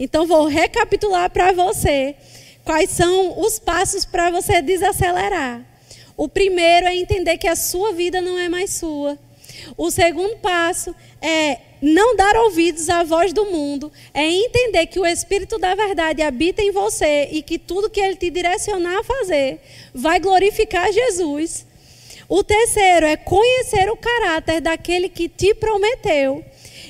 Então, 0.00 0.26
vou 0.26 0.46
recapitular 0.46 1.28
para 1.30 1.52
você 1.52 2.14
quais 2.64 2.90
são 2.90 3.40
os 3.40 3.58
passos 3.58 4.04
para 4.04 4.30
você 4.30 4.62
desacelerar. 4.62 5.62
O 6.18 6.28
primeiro 6.28 6.88
é 6.88 6.96
entender 6.96 7.38
que 7.38 7.46
a 7.46 7.54
sua 7.54 7.92
vida 7.92 8.20
não 8.20 8.36
é 8.36 8.48
mais 8.48 8.70
sua. 8.70 9.16
O 9.76 9.88
segundo 9.88 10.36
passo 10.38 10.92
é 11.22 11.58
não 11.80 12.16
dar 12.16 12.34
ouvidos 12.34 12.88
à 12.88 13.04
voz 13.04 13.32
do 13.32 13.46
mundo, 13.46 13.92
é 14.12 14.26
entender 14.26 14.86
que 14.86 14.98
o 14.98 15.06
Espírito 15.06 15.60
da 15.60 15.76
Verdade 15.76 16.20
habita 16.20 16.60
em 16.60 16.72
você 16.72 17.28
e 17.30 17.40
que 17.40 17.56
tudo 17.56 17.88
que 17.88 18.00
ele 18.00 18.16
te 18.16 18.30
direcionar 18.30 18.98
a 18.98 19.04
fazer 19.04 19.60
vai 19.94 20.18
glorificar 20.18 20.92
Jesus. 20.92 21.64
O 22.28 22.42
terceiro 22.42 23.06
é 23.06 23.16
conhecer 23.16 23.88
o 23.88 23.96
caráter 23.96 24.60
daquele 24.60 25.08
que 25.08 25.28
te 25.28 25.54
prometeu. 25.54 26.44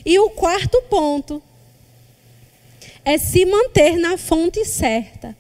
E 0.07 0.19
o 0.19 0.31
quarto 0.31 0.81
ponto 0.89 1.43
é 3.05 3.19
se 3.19 3.45
manter 3.45 3.99
na 3.99 4.17
fonte 4.17 4.65
certa. 4.65 5.37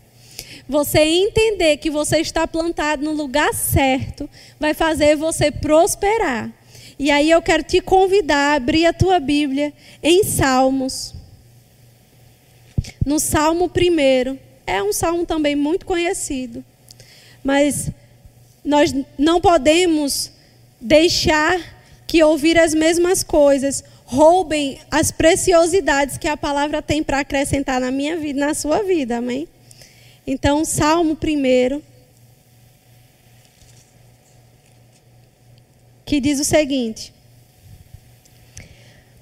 Você 0.68 0.98
entender 0.98 1.78
que 1.78 1.90
você 1.90 2.18
está 2.18 2.46
plantado 2.46 3.02
no 3.02 3.12
lugar 3.12 3.54
certo 3.54 4.28
vai 4.61 4.74
fazer 4.74 5.16
você 5.16 5.50
prosperar. 5.50 6.52
E 6.98 7.11
aí 7.11 7.31
eu 7.31 7.40
quero 7.40 7.62
te 7.62 7.81
convidar 7.81 8.52
a 8.52 8.54
abrir 8.57 8.85
a 8.85 8.92
tua 8.92 9.18
Bíblia 9.18 9.72
em 10.02 10.24
Salmos. 10.24 11.14
No 13.07 13.18
Salmo 13.18 13.70
1, 13.74 14.38
é 14.66 14.83
um 14.83 14.92
salmo 14.92 15.24
também 15.24 15.57
muito 15.57 15.87
conhecido. 15.87 16.62
Mas 17.42 17.90
nós 18.62 18.94
não 19.16 19.40
podemos 19.40 20.31
deixar 20.81 21.59
que 22.07 22.22
ouvir 22.22 22.59
as 22.59 22.74
mesmas 22.74 23.22
coisas 23.22 23.83
roubem 24.04 24.78
as 24.90 25.11
preciosidades 25.11 26.18
que 26.18 26.28
a 26.28 26.37
palavra 26.37 26.83
tem 26.83 27.02
para 27.02 27.20
acrescentar 27.20 27.81
na 27.81 27.90
minha 27.90 28.16
vida, 28.16 28.44
na 28.44 28.54
sua 28.54 28.83
vida, 28.83 29.18
amém? 29.18 29.48
Então, 30.30 30.62
Salmo 30.62 31.16
primeiro, 31.16 31.82
que 36.04 36.20
diz 36.20 36.38
o 36.38 36.44
seguinte: 36.44 37.14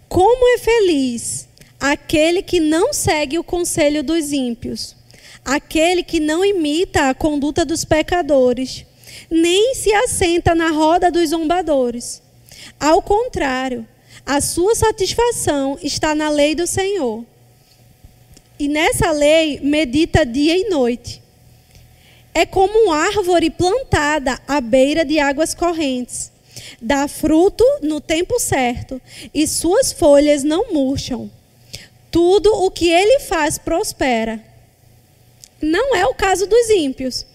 Como 0.09 0.49
é 0.57 0.59
feliz 0.59 1.47
aquele 1.79 2.43
que 2.43 2.59
não 2.59 2.93
segue 2.93 3.39
o 3.39 3.45
conselho 3.45 4.03
dos 4.03 4.33
ímpios, 4.33 4.97
aquele 5.45 6.03
que 6.03 6.19
não 6.19 6.45
imita 6.45 7.09
a 7.09 7.15
conduta 7.15 7.65
dos 7.65 7.85
pecadores, 7.85 8.85
nem 9.31 9.77
se 9.77 9.93
assenta 9.95 10.57
na 10.57 10.71
roda 10.71 11.09
dos 11.09 11.31
zombadores. 11.31 12.21
Ao 12.81 13.01
contrário, 13.01 13.87
a 14.27 14.41
sua 14.41 14.75
satisfação 14.75 15.79
está 15.81 16.17
na 16.17 16.29
lei 16.29 16.57
do 16.57 16.67
Senhor 16.67 17.25
e 18.59 18.69
nessa 18.69 19.11
lei 19.11 19.61
medita 19.61 20.25
dia 20.25 20.57
e 20.57 20.69
noite. 20.69 21.23
É 22.35 22.45
como 22.45 22.79
uma 22.85 22.97
árvore 22.97 23.51
plantada 23.51 24.39
à 24.47 24.61
beira 24.61 25.05
de 25.05 25.19
águas 25.19 25.55
correntes. 25.55 26.31
Dá 26.81 27.09
fruto 27.09 27.65
no 27.83 28.01
tempo 28.01 28.39
certo, 28.39 29.01
e 29.33 29.47
suas 29.47 29.93
folhas 29.93 30.43
não 30.43 30.73
murcham. 30.73 31.31
Tudo 32.11 32.51
o 32.65 32.71
que 32.71 32.91
ele 32.91 33.21
faz 33.21 33.59
prospera. 33.59 34.43
Não 35.61 35.95
é 35.97 36.07
o 36.07 36.15
caso 36.15 36.47
dos 36.47 36.71
ímpios. 36.71 37.27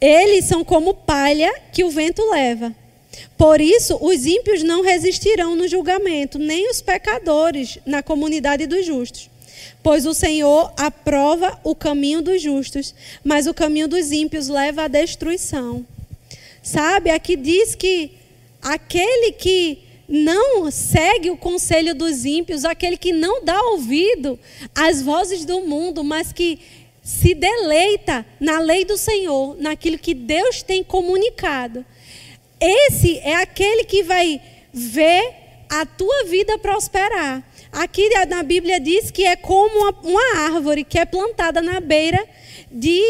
Eles 0.00 0.44
são 0.46 0.64
como 0.64 0.94
palha 0.94 1.52
que 1.72 1.84
o 1.84 1.90
vento 1.90 2.22
leva. 2.30 2.74
Por 3.36 3.60
isso, 3.60 3.98
os 4.00 4.26
ímpios 4.26 4.62
não 4.62 4.82
resistirão 4.82 5.56
no 5.56 5.68
julgamento, 5.68 6.38
nem 6.38 6.68
os 6.70 6.82
pecadores 6.82 7.78
na 7.86 8.02
comunidade 8.02 8.66
dos 8.66 8.84
justos. 8.84 9.30
Pois 9.82 10.06
o 10.06 10.14
Senhor 10.14 10.72
aprova 10.76 11.58
o 11.62 11.74
caminho 11.74 12.22
dos 12.22 12.40
justos, 12.40 12.94
mas 13.22 13.46
o 13.46 13.54
caminho 13.54 13.88
dos 13.88 14.12
ímpios 14.12 14.48
leva 14.48 14.84
à 14.84 14.88
destruição. 14.88 15.86
Sabe, 16.62 17.10
aqui 17.10 17.36
diz 17.36 17.74
que 17.74 18.12
aquele 18.62 19.32
que 19.32 19.78
não 20.08 20.70
segue 20.70 21.30
o 21.30 21.36
conselho 21.36 21.94
dos 21.94 22.24
ímpios, 22.24 22.64
aquele 22.64 22.96
que 22.96 23.12
não 23.12 23.44
dá 23.44 23.60
ouvido 23.70 24.38
às 24.74 25.02
vozes 25.02 25.44
do 25.44 25.60
mundo, 25.60 26.02
mas 26.04 26.32
que 26.32 26.58
se 27.02 27.34
deleita 27.34 28.24
na 28.40 28.60
lei 28.60 28.84
do 28.84 28.96
Senhor, 28.96 29.56
naquilo 29.58 29.98
que 29.98 30.14
Deus 30.14 30.62
tem 30.62 30.82
comunicado. 30.82 31.84
Esse 32.58 33.18
é 33.18 33.34
aquele 33.36 33.84
que 33.84 34.02
vai 34.02 34.40
ver 34.72 35.34
a 35.68 35.84
tua 35.84 36.24
vida 36.24 36.58
prosperar. 36.58 37.42
Aqui 37.74 38.08
na 38.28 38.44
Bíblia 38.44 38.78
diz 38.78 39.10
que 39.10 39.26
é 39.26 39.34
como 39.34 39.90
uma, 40.04 40.46
árvore 40.46 40.84
que 40.84 40.96
é 40.96 41.04
plantada 41.04 41.60
na 41.60 41.80
beira 41.80 42.24
de 42.70 43.02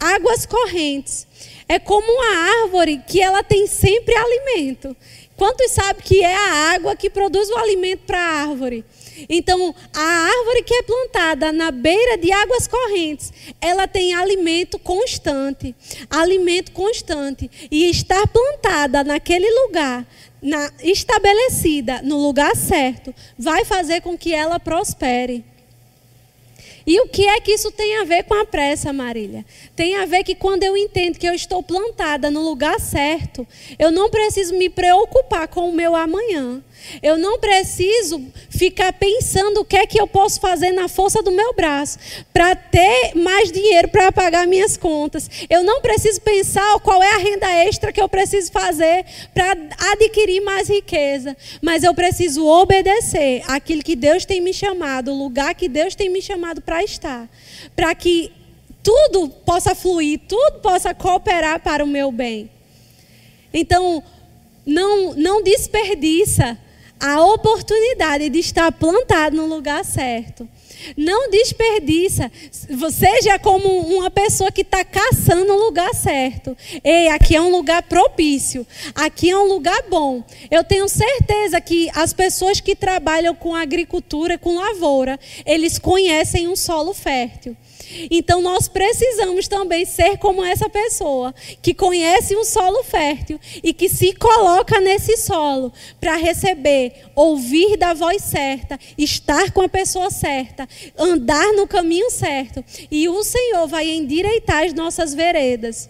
águas 0.00 0.44
correntes. 0.44 1.24
É 1.68 1.78
como 1.78 2.10
uma 2.10 2.62
árvore 2.62 3.00
que 3.06 3.20
ela 3.20 3.44
tem 3.44 3.68
sempre 3.68 4.12
alimento. 4.16 4.96
Quantos 5.36 5.70
sabem 5.70 6.02
que 6.02 6.20
é 6.20 6.34
a 6.34 6.74
água 6.74 6.96
que 6.96 7.08
produz 7.08 7.48
o 7.48 7.58
alimento 7.58 8.00
para 8.06 8.18
a 8.18 8.42
árvore? 8.42 8.84
Então, 9.28 9.72
a 9.94 10.00
árvore 10.00 10.64
que 10.64 10.74
é 10.74 10.82
plantada 10.82 11.52
na 11.52 11.70
beira 11.70 12.18
de 12.18 12.32
águas 12.32 12.66
correntes, 12.66 13.32
ela 13.60 13.86
tem 13.86 14.14
alimento 14.14 14.80
constante, 14.80 15.76
alimento 16.10 16.72
constante. 16.72 17.48
E 17.70 17.88
estar 17.88 18.26
plantada 18.26 19.04
naquele 19.04 19.48
lugar, 19.62 20.04
na, 20.40 20.70
estabelecida 20.82 22.02
no 22.02 22.16
lugar 22.16 22.54
certo, 22.56 23.14
vai 23.38 23.64
fazer 23.64 24.00
com 24.00 24.16
que 24.16 24.32
ela 24.32 24.58
prospere. 24.58 25.44
E 26.86 27.00
o 27.00 27.08
que 27.08 27.26
é 27.26 27.40
que 27.40 27.52
isso 27.52 27.70
tem 27.70 27.98
a 27.98 28.04
ver 28.04 28.24
com 28.24 28.34
a 28.34 28.46
pressa, 28.46 28.92
Marília? 28.92 29.44
Tem 29.76 29.96
a 29.96 30.06
ver 30.06 30.24
que 30.24 30.34
quando 30.34 30.62
eu 30.62 30.76
entendo 30.76 31.18
que 31.18 31.28
eu 31.28 31.34
estou 31.34 31.62
plantada 31.62 32.30
no 32.30 32.42
lugar 32.42 32.80
certo, 32.80 33.46
eu 33.78 33.90
não 33.90 34.10
preciso 34.10 34.54
me 34.54 34.68
preocupar 34.68 35.48
com 35.48 35.68
o 35.68 35.72
meu 35.72 35.94
amanhã. 35.94 36.62
Eu 37.02 37.18
não 37.18 37.38
preciso 37.38 38.24
ficar 38.48 38.92
pensando 38.92 39.60
o 39.60 39.64
que 39.64 39.76
é 39.76 39.86
que 39.86 40.00
eu 40.00 40.06
posso 40.06 40.40
fazer 40.40 40.72
na 40.72 40.88
força 40.88 41.22
do 41.22 41.30
meu 41.30 41.52
braço 41.54 41.98
para 42.32 42.54
ter 42.54 43.14
mais 43.14 43.50
dinheiro 43.50 43.88
para 43.88 44.12
pagar 44.12 44.46
minhas 44.46 44.76
contas. 44.76 45.28
Eu 45.50 45.62
não 45.62 45.80
preciso 45.80 46.20
pensar 46.20 46.78
qual 46.80 47.02
é 47.02 47.14
a 47.14 47.18
renda 47.18 47.50
extra 47.64 47.92
que 47.92 48.00
eu 48.00 48.08
preciso 48.08 48.52
fazer 48.52 49.04
para 49.34 49.56
adquirir 49.92 50.40
mais 50.40 50.68
riqueza. 50.68 51.36
Mas 51.60 51.82
eu 51.82 51.94
preciso 51.94 52.46
obedecer 52.46 53.42
aquilo 53.46 53.82
que 53.82 53.96
Deus 53.96 54.24
tem 54.24 54.40
me 54.40 54.52
chamado, 54.52 55.12
o 55.12 55.18
lugar 55.18 55.54
que 55.54 55.68
Deus 55.68 55.94
tem 55.94 56.08
me 56.08 56.22
chamado 56.22 56.60
para 56.68 56.84
estar. 56.84 57.26
Para 57.74 57.94
que 57.94 58.30
tudo 58.82 59.30
possa 59.30 59.74
fluir, 59.74 60.20
tudo 60.28 60.60
possa 60.60 60.92
cooperar 60.92 61.60
para 61.60 61.82
o 61.82 61.86
meu 61.86 62.12
bem. 62.12 62.50
Então, 63.54 64.04
não, 64.66 65.14
não 65.14 65.42
desperdiça 65.42 66.58
a 67.00 67.24
oportunidade 67.24 68.28
de 68.28 68.38
estar 68.38 68.70
plantado 68.70 69.34
no 69.34 69.46
lugar 69.46 69.82
certo. 69.82 70.46
Não 70.96 71.30
desperdiça. 71.30 72.30
Seja 72.90 73.38
como 73.38 73.68
uma 73.68 74.10
pessoa 74.10 74.50
que 74.50 74.62
está 74.62 74.84
caçando 74.84 75.52
o 75.52 75.64
lugar 75.64 75.94
certo. 75.94 76.56
Ei, 76.82 77.08
aqui 77.08 77.36
é 77.36 77.40
um 77.40 77.50
lugar 77.50 77.82
propício. 77.82 78.66
Aqui 78.94 79.30
é 79.30 79.38
um 79.38 79.46
lugar 79.46 79.84
bom. 79.88 80.22
Eu 80.50 80.64
tenho 80.64 80.88
certeza 80.88 81.60
que 81.60 81.90
as 81.94 82.12
pessoas 82.12 82.60
que 82.60 82.74
trabalham 82.74 83.34
com 83.34 83.54
agricultura, 83.54 84.38
com 84.38 84.56
lavoura, 84.56 85.18
eles 85.44 85.78
conhecem 85.78 86.48
um 86.48 86.56
solo 86.56 86.92
fértil. 86.94 87.56
Então 88.10 88.40
nós 88.40 88.68
precisamos 88.68 89.48
também 89.48 89.84
ser 89.84 90.18
como 90.18 90.44
essa 90.44 90.68
pessoa 90.68 91.34
que 91.62 91.74
conhece 91.74 92.36
um 92.36 92.44
solo 92.44 92.82
fértil 92.84 93.38
e 93.62 93.72
que 93.72 93.88
se 93.88 94.12
coloca 94.12 94.80
nesse 94.80 95.16
solo 95.16 95.72
para 96.00 96.16
receber, 96.16 96.92
ouvir 97.14 97.76
da 97.76 97.94
voz 97.94 98.22
certa, 98.22 98.78
estar 98.96 99.50
com 99.52 99.62
a 99.62 99.68
pessoa 99.68 100.10
certa, 100.10 100.68
andar 100.96 101.52
no 101.52 101.66
caminho 101.66 102.10
certo. 102.10 102.64
E 102.90 103.08
o 103.08 103.22
Senhor 103.22 103.66
vai 103.66 103.88
endireitar 103.88 104.64
as 104.64 104.72
nossas 104.72 105.14
veredas 105.14 105.88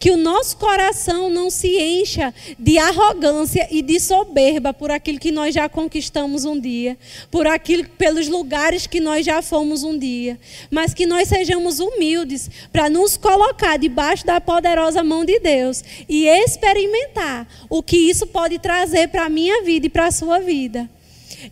que 0.00 0.10
o 0.10 0.16
nosso 0.16 0.56
coração 0.56 1.28
não 1.28 1.50
se 1.50 1.78
encha 1.78 2.32
de 2.58 2.78
arrogância 2.78 3.68
e 3.70 3.82
de 3.82 4.00
soberba 4.00 4.72
por 4.72 4.90
aquilo 4.90 5.20
que 5.20 5.30
nós 5.30 5.54
já 5.54 5.68
conquistamos 5.68 6.46
um 6.46 6.58
dia, 6.58 6.96
por 7.30 7.46
aquilo 7.46 7.86
pelos 7.98 8.26
lugares 8.26 8.86
que 8.86 8.98
nós 8.98 9.26
já 9.26 9.42
fomos 9.42 9.84
um 9.84 9.98
dia, 9.98 10.40
mas 10.70 10.94
que 10.94 11.04
nós 11.04 11.28
sejamos 11.28 11.80
humildes 11.80 12.50
para 12.72 12.88
nos 12.88 13.18
colocar 13.18 13.78
debaixo 13.78 14.24
da 14.24 14.40
poderosa 14.40 15.04
mão 15.04 15.22
de 15.22 15.38
Deus 15.38 15.84
e 16.08 16.26
experimentar 16.26 17.46
o 17.68 17.82
que 17.82 17.98
isso 17.98 18.26
pode 18.26 18.58
trazer 18.58 19.08
para 19.08 19.26
a 19.26 19.28
minha 19.28 19.62
vida 19.62 19.86
e 19.86 19.90
para 19.90 20.06
a 20.06 20.10
sua 20.10 20.38
vida. 20.38 20.88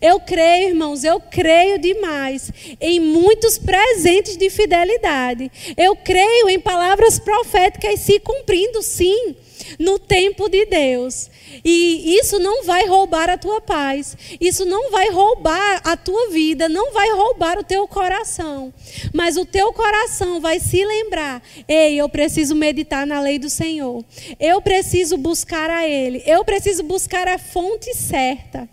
Eu 0.01 0.19
creio, 0.19 0.69
irmãos, 0.69 1.03
eu 1.03 1.19
creio 1.19 1.79
demais 1.79 2.51
em 2.79 2.99
muitos 2.99 3.57
presentes 3.57 4.37
de 4.37 4.49
fidelidade. 4.49 5.51
Eu 5.77 5.95
creio 5.95 6.49
em 6.49 6.59
palavras 6.59 7.19
proféticas 7.19 7.99
se 7.99 8.19
cumprindo, 8.19 8.81
sim, 8.81 9.35
no 9.77 9.99
tempo 9.99 10.49
de 10.49 10.65
Deus. 10.65 11.29
E 11.63 12.17
isso 12.19 12.39
não 12.39 12.63
vai 12.63 12.85
roubar 12.87 13.29
a 13.29 13.37
tua 13.37 13.59
paz. 13.59 14.15
Isso 14.39 14.65
não 14.65 14.91
vai 14.91 15.09
roubar 15.09 15.81
a 15.83 15.97
tua 15.97 16.29
vida, 16.29 16.69
não 16.69 16.91
vai 16.93 17.09
roubar 17.11 17.57
o 17.57 17.63
teu 17.63 17.87
coração. 17.87 18.73
Mas 19.13 19.37
o 19.37 19.45
teu 19.45 19.73
coração 19.73 20.39
vai 20.39 20.59
se 20.59 20.83
lembrar: 20.85 21.41
ei, 21.67 21.95
eu 21.99 22.07
preciso 22.07 22.55
meditar 22.55 23.05
na 23.05 23.19
lei 23.19 23.37
do 23.37 23.49
Senhor. 23.49 24.03
Eu 24.39 24.61
preciso 24.61 25.17
buscar 25.17 25.69
a 25.69 25.87
Ele. 25.87 26.23
Eu 26.25 26.43
preciso 26.45 26.83
buscar 26.83 27.27
a 27.27 27.37
fonte 27.37 27.93
certa. 27.93 28.67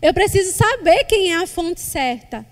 Eu 0.00 0.12
preciso 0.12 0.52
saber 0.52 1.04
quem 1.04 1.32
é 1.32 1.36
a 1.36 1.46
fonte 1.46 1.80
certa. 1.80 2.46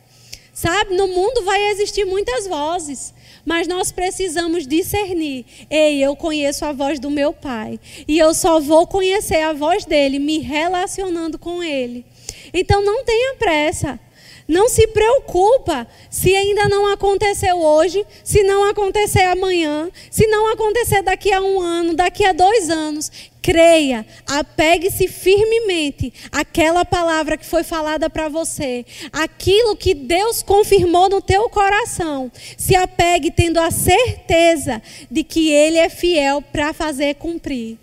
Sabe, 0.53 0.95
no 0.95 1.09
mundo 1.09 1.43
vai 1.43 1.71
existir 1.71 2.05
muitas 2.05 2.47
vozes, 2.47 3.13
mas 3.45 3.67
nós 3.67 3.91
precisamos 3.91 4.69
discernir. 4.69 5.45
Ei, 5.69 5.99
eu 6.03 6.15
conheço 6.15 6.65
a 6.65 6.73
voz 6.73 7.01
do 7.01 7.11
meu 7.11 7.33
pai, 7.33 7.81
e 8.07 8.17
eu 8.17 8.33
só 8.33 8.61
vou 8.61 8.87
conhecer 8.87 9.41
a 9.41 9.53
voz 9.53 9.85
dele 9.85 10.21
me 10.21 10.39
relacionando 10.39 11.41
com 11.41 11.61
ele. 11.61 12.07
Então 12.53 12.85
não 12.85 13.05
tenha 13.05 13.35
pressa. 13.35 13.99
Não 14.47 14.69
se 14.69 14.87
preocupa 14.89 15.87
se 16.11 16.35
ainda 16.35 16.69
não 16.69 16.93
aconteceu 16.93 17.59
hoje, 17.59 18.05
se 18.23 18.43
não 18.43 18.69
acontecer 18.69 19.23
amanhã, 19.23 19.91
se 20.11 20.27
não 20.27 20.53
acontecer 20.53 21.03
daqui 21.03 21.33
a 21.33 21.41
um 21.41 21.61
ano, 21.61 21.95
daqui 21.95 22.25
a 22.25 22.33
dois 22.33 22.69
anos. 22.69 23.11
Creia, 23.41 24.07
apegue-se 24.27 25.07
firmemente 25.07 26.13
àquela 26.33 26.83
palavra 26.83 27.37
que 27.37 27.45
foi 27.45 27.63
falada 27.63 28.09
para 28.09 28.27
você, 28.27 28.87
aquilo 29.13 29.77
que 29.77 29.93
Deus 29.93 30.43
confirmou 30.43 31.11
no 31.11 31.21
teu 31.21 31.49
coração. 31.51 32.33
Se 32.57 32.75
apegue 32.75 33.31
tendo 33.31 33.59
a 33.59 33.71
certeza 33.71 34.81
de 35.11 35.23
que 35.23 35.51
Ele 35.51 35.77
é 35.77 35.91
fiel 35.91 36.41
para 36.41 36.73
fazer 36.73 37.17
cumprir. 37.17 37.79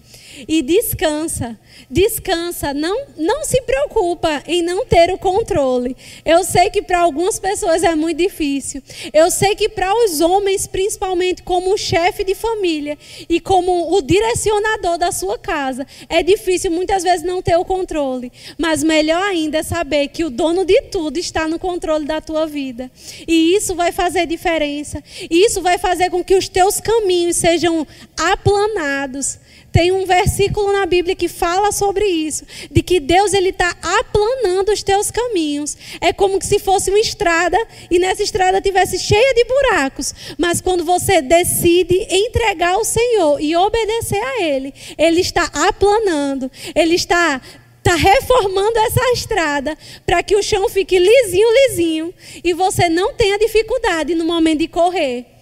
E 0.47 0.61
descansa 0.61 1.59
descansa, 1.89 2.73
não, 2.73 3.05
não 3.17 3.43
se 3.43 3.61
preocupa 3.61 4.43
em 4.47 4.61
não 4.61 4.85
ter 4.85 5.11
o 5.11 5.17
controle. 5.17 5.95
Eu 6.25 6.43
sei 6.43 6.69
que 6.69 6.81
para 6.81 6.99
algumas 6.99 7.39
pessoas 7.39 7.83
é 7.83 7.95
muito 7.95 8.17
difícil. 8.17 8.81
Eu 9.13 9.29
sei 9.31 9.55
que 9.55 9.69
para 9.69 9.93
os 10.03 10.21
homens, 10.21 10.67
principalmente 10.67 11.43
como 11.43 11.77
chefe 11.77 12.23
de 12.23 12.35
família 12.35 12.97
e 13.29 13.39
como 13.39 13.95
o 13.95 14.01
direcionador 14.01 14.97
da 14.97 15.11
sua 15.11 15.37
casa, 15.37 15.85
é 16.09 16.21
difícil 16.23 16.71
muitas 16.71 17.03
vezes 17.03 17.25
não 17.25 17.41
ter 17.41 17.55
o 17.55 17.65
controle. 17.65 18.31
Mas 18.57 18.83
melhor 18.83 19.21
ainda 19.21 19.59
é 19.59 19.63
saber 19.63 20.09
que 20.09 20.23
o 20.23 20.29
dono 20.29 20.65
de 20.65 20.81
tudo 20.83 21.17
está 21.17 21.47
no 21.47 21.59
controle 21.59 22.05
da 22.05 22.21
tua 22.21 22.45
vida. 22.45 22.91
E 23.27 23.55
isso 23.55 23.75
vai 23.75 23.91
fazer 23.91 24.25
diferença. 24.25 25.03
Isso 25.29 25.61
vai 25.61 25.77
fazer 25.77 26.09
com 26.09 26.23
que 26.23 26.35
os 26.35 26.47
teus 26.47 26.79
caminhos 26.79 27.37
sejam 27.37 27.85
aplanados 28.17 29.39
tem 29.71 29.91
um 29.91 30.05
versículo 30.05 30.73
na 30.73 30.85
Bíblia 30.85 31.15
que 31.15 31.29
fala 31.29 31.70
sobre 31.71 32.05
isso, 32.05 32.45
de 32.69 32.81
que 32.81 32.99
Deus 32.99 33.33
ele 33.33 33.49
está 33.49 33.75
aplanando 33.81 34.71
os 34.71 34.83
teus 34.83 35.11
caminhos. 35.11 35.77
É 35.99 36.13
como 36.13 36.41
se 36.41 36.59
fosse 36.59 36.89
uma 36.89 36.99
estrada 36.99 37.57
e 37.89 37.99
nessa 37.99 38.23
estrada 38.23 38.61
tivesse 38.61 38.99
cheia 38.99 39.33
de 39.33 39.45
buracos. 39.45 40.13
Mas 40.37 40.61
quando 40.61 40.83
você 40.83 41.21
decide 41.21 41.95
entregar 42.09 42.73
ao 42.73 42.83
Senhor 42.83 43.39
e 43.41 43.55
obedecer 43.55 44.21
a 44.21 44.41
Ele, 44.41 44.73
Ele 44.97 45.21
está 45.21 45.43
aplanando. 45.53 46.49
Ele 46.75 46.95
está 46.95 47.41
está 47.83 47.95
reformando 47.95 48.77
essa 48.77 49.11
estrada 49.13 49.75
para 50.05 50.21
que 50.21 50.35
o 50.35 50.43
chão 50.43 50.69
fique 50.69 50.99
lisinho, 50.99 51.47
lisinho 51.51 52.13
e 52.43 52.53
você 52.53 52.87
não 52.87 53.13
tenha 53.15 53.39
dificuldade 53.39 54.13
no 54.13 54.23
momento 54.23 54.59
de 54.59 54.67
correr. 54.67 55.40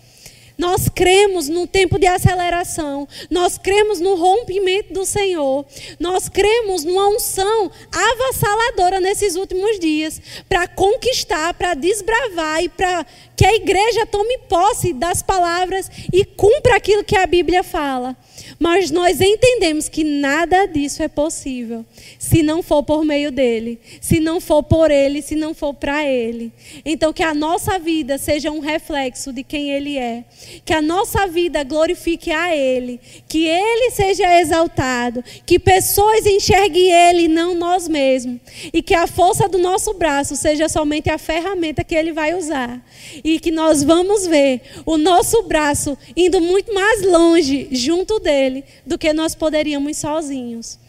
Nós 0.59 0.89
cremos 0.89 1.47
no 1.47 1.65
tempo 1.65 1.97
de 1.97 2.05
aceleração. 2.05 3.07
Nós 3.31 3.57
cremos 3.57 4.01
no 4.01 4.15
rompimento 4.15 4.93
do 4.93 5.05
Senhor. 5.05 5.65
Nós 5.97 6.27
cremos 6.27 6.83
numa 6.83 7.07
unção 7.07 7.71
avassaladora 7.89 8.99
nesses 8.99 9.37
últimos 9.37 9.79
dias 9.79 10.21
para 10.49 10.67
conquistar, 10.67 11.53
para 11.53 11.75
desbravar 11.75 12.61
e 12.61 12.67
para 12.67 13.05
que 13.37 13.45
a 13.45 13.55
igreja 13.55 14.05
tome 14.05 14.37
posse 14.49 14.91
das 14.91 15.23
palavras 15.23 15.89
e 16.11 16.25
cumpra 16.25 16.75
aquilo 16.75 17.05
que 17.05 17.15
a 17.15 17.25
Bíblia 17.25 17.63
fala. 17.63 18.17
Mas 18.59 18.91
nós 18.91 19.21
entendemos 19.21 19.87
que 19.87 20.03
nada 20.03 20.65
disso 20.65 21.01
é 21.01 21.07
possível 21.07 21.85
se 22.17 22.43
não 22.43 22.61
for 22.61 22.83
por 22.83 23.05
meio 23.05 23.31
dele, 23.31 23.79
se 24.01 24.19
não 24.19 24.41
for 24.41 24.61
por 24.61 24.91
ele, 24.91 25.21
se 25.21 25.33
não 25.33 25.53
for 25.53 25.73
para 25.73 26.05
ele. 26.05 26.51
Então, 26.83 27.13
que 27.13 27.23
a 27.23 27.33
nossa 27.33 27.79
vida 27.79 28.17
seja 28.17 28.51
um 28.51 28.59
reflexo 28.59 29.31
de 29.31 29.43
quem 29.43 29.71
ele 29.71 29.97
é, 29.97 30.25
que 30.65 30.73
a 30.73 30.81
nossa 30.81 31.25
vida 31.25 31.63
glorifique 31.63 32.31
a 32.31 32.53
ele, 32.53 32.99
que 33.29 33.47
ele 33.47 33.91
seja 33.91 34.41
exaltado, 34.41 35.23
que 35.45 35.57
pessoas 35.57 36.25
enxerguem 36.25 36.91
ele, 36.91 37.29
não 37.29 37.55
nós 37.55 37.87
mesmos, 37.87 38.41
e 38.73 38.81
que 38.81 38.93
a 38.93 39.07
força 39.07 39.47
do 39.47 39.57
nosso 39.57 39.93
braço 39.93 40.35
seja 40.35 40.67
somente 40.67 41.09
a 41.09 41.17
ferramenta 41.17 41.81
que 41.81 41.95
ele 41.95 42.11
vai 42.11 42.35
usar, 42.35 42.85
e 43.23 43.39
que 43.39 43.51
nós 43.51 43.83
vamos 43.83 44.27
ver 44.27 44.61
o 44.85 44.97
nosso 44.97 45.43
braço 45.43 45.97
indo 46.13 46.41
muito 46.41 46.73
mais 46.73 47.03
longe 47.03 47.69
junto 47.71 48.19
dele 48.19 48.48
do 48.85 48.97
que 48.97 49.13
nós 49.13 49.35
poderíamos 49.35 49.97
sozinhos. 49.97 50.79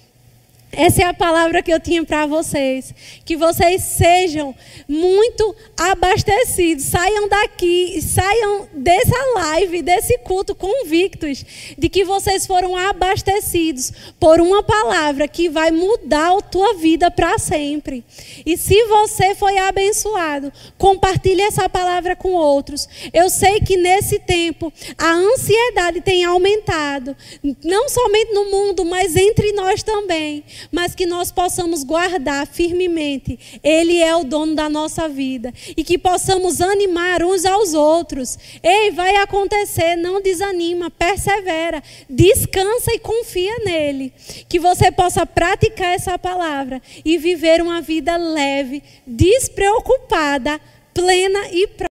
Essa 0.73 1.03
é 1.03 1.05
a 1.05 1.15
palavra 1.15 1.63
que 1.63 1.73
eu 1.73 1.81
tinha 1.81 2.05
para 2.05 2.27
vocês. 2.27 2.95
Que 3.25 3.37
vocês 3.37 3.83
sejam 3.83 4.55
muito 4.87 5.55
abastecidos. 5.77 6.85
Saiam 6.85 7.29
daqui, 7.29 8.01
saiam 8.01 8.69
dessa 8.73 9.17
live, 9.35 9.83
desse 9.83 10.19
culto 10.19 10.55
convictos 10.55 11.45
de 11.77 11.89
que 11.89 12.05
vocês 12.05 12.47
foram 12.47 12.77
abastecidos 12.77 13.93
por 14.19 14.41
uma 14.41 14.63
palavra 14.63 15.27
que 15.27 15.49
vai 15.49 15.73
mudar 15.73 16.37
a 16.37 16.41
tua 16.41 16.75
vida 16.75 17.11
para 17.11 17.37
sempre. 17.39 18.05
E 18.47 18.57
se 18.57 18.85
você 18.85 19.35
foi 19.35 19.59
abençoado, 19.59 20.53
compartilhe 20.79 21.43
essa 21.43 21.69
palavra 21.69 22.15
com 22.15 22.33
outros. 22.33 22.89
Eu 23.13 23.29
sei 23.29 23.61
que 23.61 23.77
nesse 23.77 24.21
tempo 24.21 24.73
a 24.97 25.13
ansiedade 25.13 26.01
tem 26.01 26.25
aumentado, 26.25 27.17
não 27.65 27.89
somente 27.89 28.33
no 28.33 28.51
mundo, 28.51 28.85
mas 28.85 29.17
entre 29.17 29.53
nós 29.53 29.83
também 29.83 30.45
mas 30.71 30.95
que 30.95 31.07
nós 31.07 31.31
possamos 31.31 31.85
guardar 31.85 32.47
firmemente. 32.47 33.61
Ele 33.63 33.99
é 33.99 34.15
o 34.15 34.25
dono 34.25 34.55
da 34.55 34.69
nossa 34.69 35.09
vida. 35.09 35.53
E 35.77 35.85
que 35.85 35.99
possamos 35.99 36.61
animar 36.61 37.23
uns 37.23 37.45
aos 37.45 37.75
outros. 37.75 38.39
Ei, 38.63 38.91
vai 38.91 39.17
acontecer, 39.17 39.97
não 39.97 40.21
desanima, 40.21 40.91
persevera, 40.91 41.83
descansa 42.09 42.93
e 42.93 42.99
confia 42.99 43.59
nele. 43.65 44.13
Que 44.49 44.59
você 44.59 44.91
possa 44.91 45.27
praticar 45.27 45.95
essa 45.95 46.19
palavra 46.19 46.83
e 47.05 47.19
viver 47.19 47.61
uma 47.63 47.81
vida 47.81 48.17
leve, 48.17 48.83
despreocupada, 49.07 50.61
plena 50.93 51.49
e 51.53 51.67